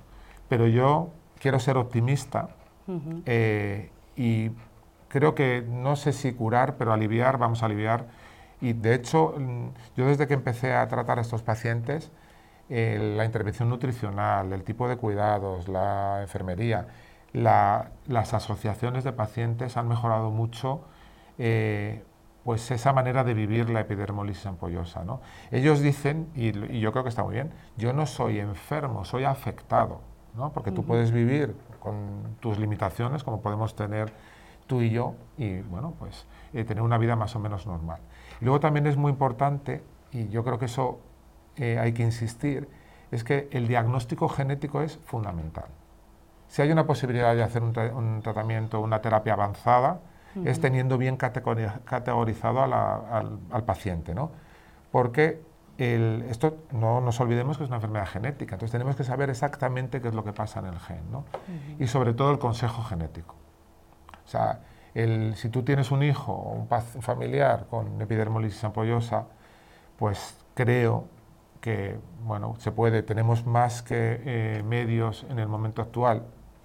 pero 0.48 0.66
yo 0.66 1.08
quiero 1.40 1.58
ser 1.58 1.78
optimista 1.78 2.50
eh, 3.24 3.90
y 4.14 4.50
creo 5.08 5.34
que 5.34 5.64
no 5.66 5.96
sé 5.96 6.12
si 6.12 6.32
curar, 6.34 6.76
pero 6.76 6.92
aliviar, 6.92 7.38
vamos 7.38 7.62
a 7.62 7.66
aliviar. 7.66 8.06
Y 8.60 8.72
de 8.72 8.94
hecho, 8.94 9.34
mm, 9.38 9.68
yo 9.96 10.06
desde 10.06 10.26
que 10.26 10.34
empecé 10.34 10.74
a 10.74 10.86
tratar 10.88 11.18
a 11.18 11.22
estos 11.22 11.42
pacientes, 11.42 12.10
la 12.68 13.24
intervención 13.24 13.68
nutricional, 13.68 14.52
el 14.52 14.62
tipo 14.62 14.88
de 14.88 14.96
cuidados, 14.96 15.68
la 15.68 16.20
enfermería, 16.22 16.86
las 17.32 18.34
asociaciones 18.34 19.04
de 19.04 19.12
pacientes 19.12 19.76
han 19.76 19.88
mejorado 19.88 20.30
mucho 20.30 20.82
eh, 21.38 22.02
pues 22.44 22.70
esa 22.70 22.92
manera 22.92 23.24
de 23.24 23.34
vivir 23.34 23.68
la 23.68 23.80
epidermolisis 23.80 24.46
ampollosa. 24.46 25.04
¿no? 25.04 25.20
Ellos 25.50 25.80
dicen, 25.80 26.28
y, 26.34 26.52
yo 26.80 26.92
creo 26.92 27.02
que 27.02 27.10
está 27.10 27.22
muy 27.22 27.34
bien, 27.34 27.52
yo 27.76 27.92
no 27.92 28.06
soy 28.06 28.38
enfermo, 28.38 29.04
soy 29.04 29.24
afectado, 29.24 30.00
¿no? 30.34 30.52
porque 30.52 30.70
tú 30.70 30.84
puedes 30.84 31.10
vivir 31.10 31.54
con 31.78 32.36
tus 32.40 32.58
limitaciones 32.58 33.22
como 33.22 33.42
podemos 33.42 33.76
tener 33.76 34.12
tú 34.66 34.82
y 34.82 34.90
yo, 34.90 35.14
y 35.36 35.60
bueno, 35.60 35.94
pues 35.98 36.26
eh, 36.52 36.64
tener 36.64 36.82
una 36.82 36.98
vida 36.98 37.16
más 37.16 37.34
o 37.36 37.38
menos 37.38 37.66
normal. 37.66 38.00
Y 38.40 38.44
luego 38.44 38.60
también 38.60 38.86
es 38.86 38.96
muy 38.96 39.10
importante, 39.10 39.82
y 40.10 40.28
yo 40.28 40.44
creo 40.44 40.58
que 40.58 40.66
eso 40.66 41.00
eh, 41.58 41.78
hay 41.78 41.92
que 41.92 42.02
insistir, 42.02 42.68
es 43.10 43.24
que 43.24 43.48
el 43.52 43.68
diagnóstico 43.68 44.28
genético 44.28 44.82
es 44.82 44.98
fundamental. 45.04 45.66
Si 46.48 46.62
hay 46.62 46.70
una 46.70 46.86
posibilidad 46.86 47.34
de 47.34 47.42
hacer 47.42 47.62
un, 47.62 48.20
tratamiento, 48.22 48.80
una 48.80 49.00
terapia 49.00 49.34
avanzada, 49.34 50.00
es 50.44 50.60
teniendo 50.60 50.98
bien 50.98 51.16
categorizado 51.16 52.62
al, 52.62 53.64
paciente, 53.66 54.14
¿no? 54.14 54.30
Porque 54.92 55.42
esto 55.76 56.58
no 56.72 57.00
nos 57.00 57.20
olvidemos 57.20 57.58
que 57.58 57.64
es 57.64 57.68
una 57.68 57.76
enfermedad 57.76 58.06
genética, 58.06 58.54
entonces 58.54 58.72
tenemos 58.72 58.94
que 58.96 59.04
saber 59.04 59.30
exactamente 59.30 60.00
qué 60.00 60.08
es 60.08 60.14
lo 60.14 60.24
que 60.24 60.32
pasa 60.32 60.60
en 60.60 60.66
el 60.66 60.78
gen, 60.78 61.10
¿no? 61.10 61.24
Y 61.78 61.86
sobre 61.86 62.14
todo 62.14 62.30
el 62.30 62.38
consejo 62.38 62.82
genético. 62.82 63.34
O 64.24 64.28
sea, 64.28 64.60
si 65.34 65.48
tú 65.50 65.62
tienes 65.62 65.90
un 65.90 66.02
hijo 66.02 66.32
o 66.32 66.52
un, 66.52 66.68
familiar 67.02 67.66
con 67.68 68.00
epidermolisis 68.00 68.62
ampollosa, 68.64 69.24
pues 69.98 70.36
creo 70.54 71.04
que 71.60 71.98
bueno, 72.24 72.54
se 72.58 72.72
puede, 72.72 73.02
tenemos 73.02 73.46
más 73.46 73.82
que 73.82 74.20
eh, 74.24 74.62
medios 74.62 75.26
en 75.28 75.38
el 75.38 75.48
momento 75.48 75.82
actual 75.82 76.24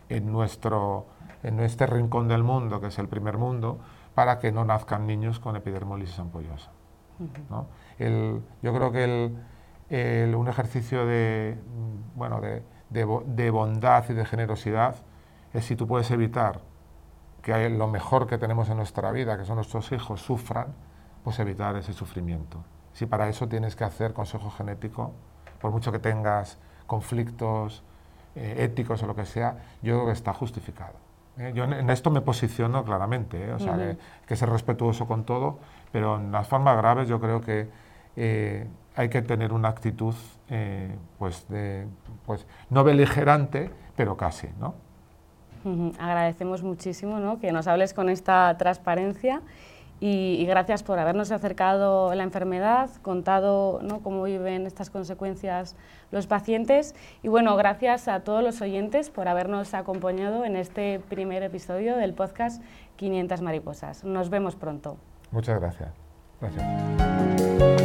en 0.10 0.32
nuestro 0.32 1.08
en 1.44 1.60
este 1.60 1.86
rincón 1.86 2.28
del 2.28 2.44
mundo, 2.44 2.80
que 2.80 2.88
es 2.88 2.98
el 3.00 3.08
primer 3.08 3.38
mundo, 3.38 3.80
para 4.16 4.40
que 4.40 4.52
no 4.52 4.66
nazcan 4.66 5.06
niños 5.06 5.40
con 5.40 5.56
epidermolisis 5.56 6.18
ampollosa. 6.20 6.72
yo 8.00 8.74
creo 8.74 8.92
que 8.92 10.36
un 10.36 10.48
ejercicio 10.48 11.06
de, 11.06 11.58
bueno, 12.16 12.42
de, 12.90 13.52
bondad 13.52 14.06
y 14.10 14.14
de 14.14 14.26
generosidad 14.26 14.96
es 15.54 15.66
si 15.66 15.76
tú 15.76 15.88
puedes 15.88 16.10
evitar 16.12 16.62
que 17.42 17.70
lo 17.70 17.88
mejor 17.88 18.26
que 18.26 18.38
tenemos 18.38 18.70
en 18.70 18.78
nuestra 18.78 19.12
vida, 19.12 19.38
que 19.38 19.44
son 19.44 19.56
nuestros 19.56 19.92
hijos, 19.92 20.22
sufran, 20.22 20.74
pues 21.24 21.40
evitar 21.40 21.76
ese 21.76 21.92
sufrimiento. 21.92 22.64
Si 22.94 23.06
para 23.06 23.28
eso 23.28 23.48
tienes 23.48 23.76
que 23.76 23.84
hacer 23.84 24.14
consejo 24.14 24.50
genético, 24.52 25.12
por 25.60 25.72
mucho 25.72 25.92
que 25.92 26.00
tengas 26.00 26.58
conflictos 26.88 27.84
eh, 28.36 28.56
éticos 28.60 29.02
o 29.04 29.08
lo 29.08 29.16
que 29.16 29.26
sea, 29.26 29.58
yo 29.82 29.96
creo 29.96 30.06
que 30.08 30.12
está 30.14 30.34
justificado. 30.34 30.94
¿eh? 31.38 31.52
Yo 31.56 31.64
en, 31.66 31.90
esto 31.90 32.12
me 32.12 32.22
posiciono 32.22 32.84
claramente, 32.84 33.48
¿eh? 33.48 33.54
o 33.54 33.60
sea, 33.60 33.96
que, 34.28 34.36
ser 34.36 34.50
respetuoso 34.50 35.08
con 35.08 35.24
todo, 35.24 35.60
pero 35.92 36.18
en 36.18 36.32
las 36.32 36.48
formas 36.48 36.78
graves 36.78 37.08
yo 37.08 37.20
creo 37.20 37.42
que 37.42 37.70
hay 38.96 39.10
que 39.10 39.22
tener 39.22 39.54
una 39.54 39.70
actitud, 39.70 40.16
pues, 41.18 41.48
de, 41.48 41.88
pues, 42.26 42.46
no 42.70 42.84
beligerante, 42.84 43.72
pero 43.96 44.18
casi, 44.18 44.50
¿no? 44.60 44.76
Agradecemos 45.98 46.62
muchísimo 46.62 47.20
¿no? 47.20 47.40
que 47.40 47.52
nos 47.54 47.68
hables 47.68 47.94
con 47.94 48.10
esta 48.10 48.58
transparencia 48.58 49.42
y, 50.06 50.46
gracias 50.46 50.84
por 50.84 51.00
habernos 51.00 51.32
acercado 51.32 52.14
la 52.14 52.24
enfermedad, 52.24 52.90
contado 53.02 53.80
¿no? 53.82 54.02
cómo 54.02 54.24
viven 54.24 54.68
estas 54.68 54.90
consecuencias 54.90 55.78
los 56.12 56.28
pacientes 56.28 56.94
y 57.22 57.30
bueno, 57.30 57.56
gracias 57.56 58.10
a 58.10 58.20
todos 58.20 58.44
los 58.44 58.62
oyentes 58.62 59.10
por 59.10 59.30
habernos 59.30 59.74
acompañado 59.74 60.44
en 60.44 60.58
este 60.58 61.00
primer 61.08 61.42
episodio 61.42 61.96
del 61.96 62.14
podcast 62.14 62.62
500 62.98 63.42
mariposas. 63.42 64.04
Nos 64.04 64.30
vemos 64.30 64.58
pronto. 64.58 64.98
Muchas 65.32 65.58
gracias. 65.58 65.90
Gracias. 66.42 67.83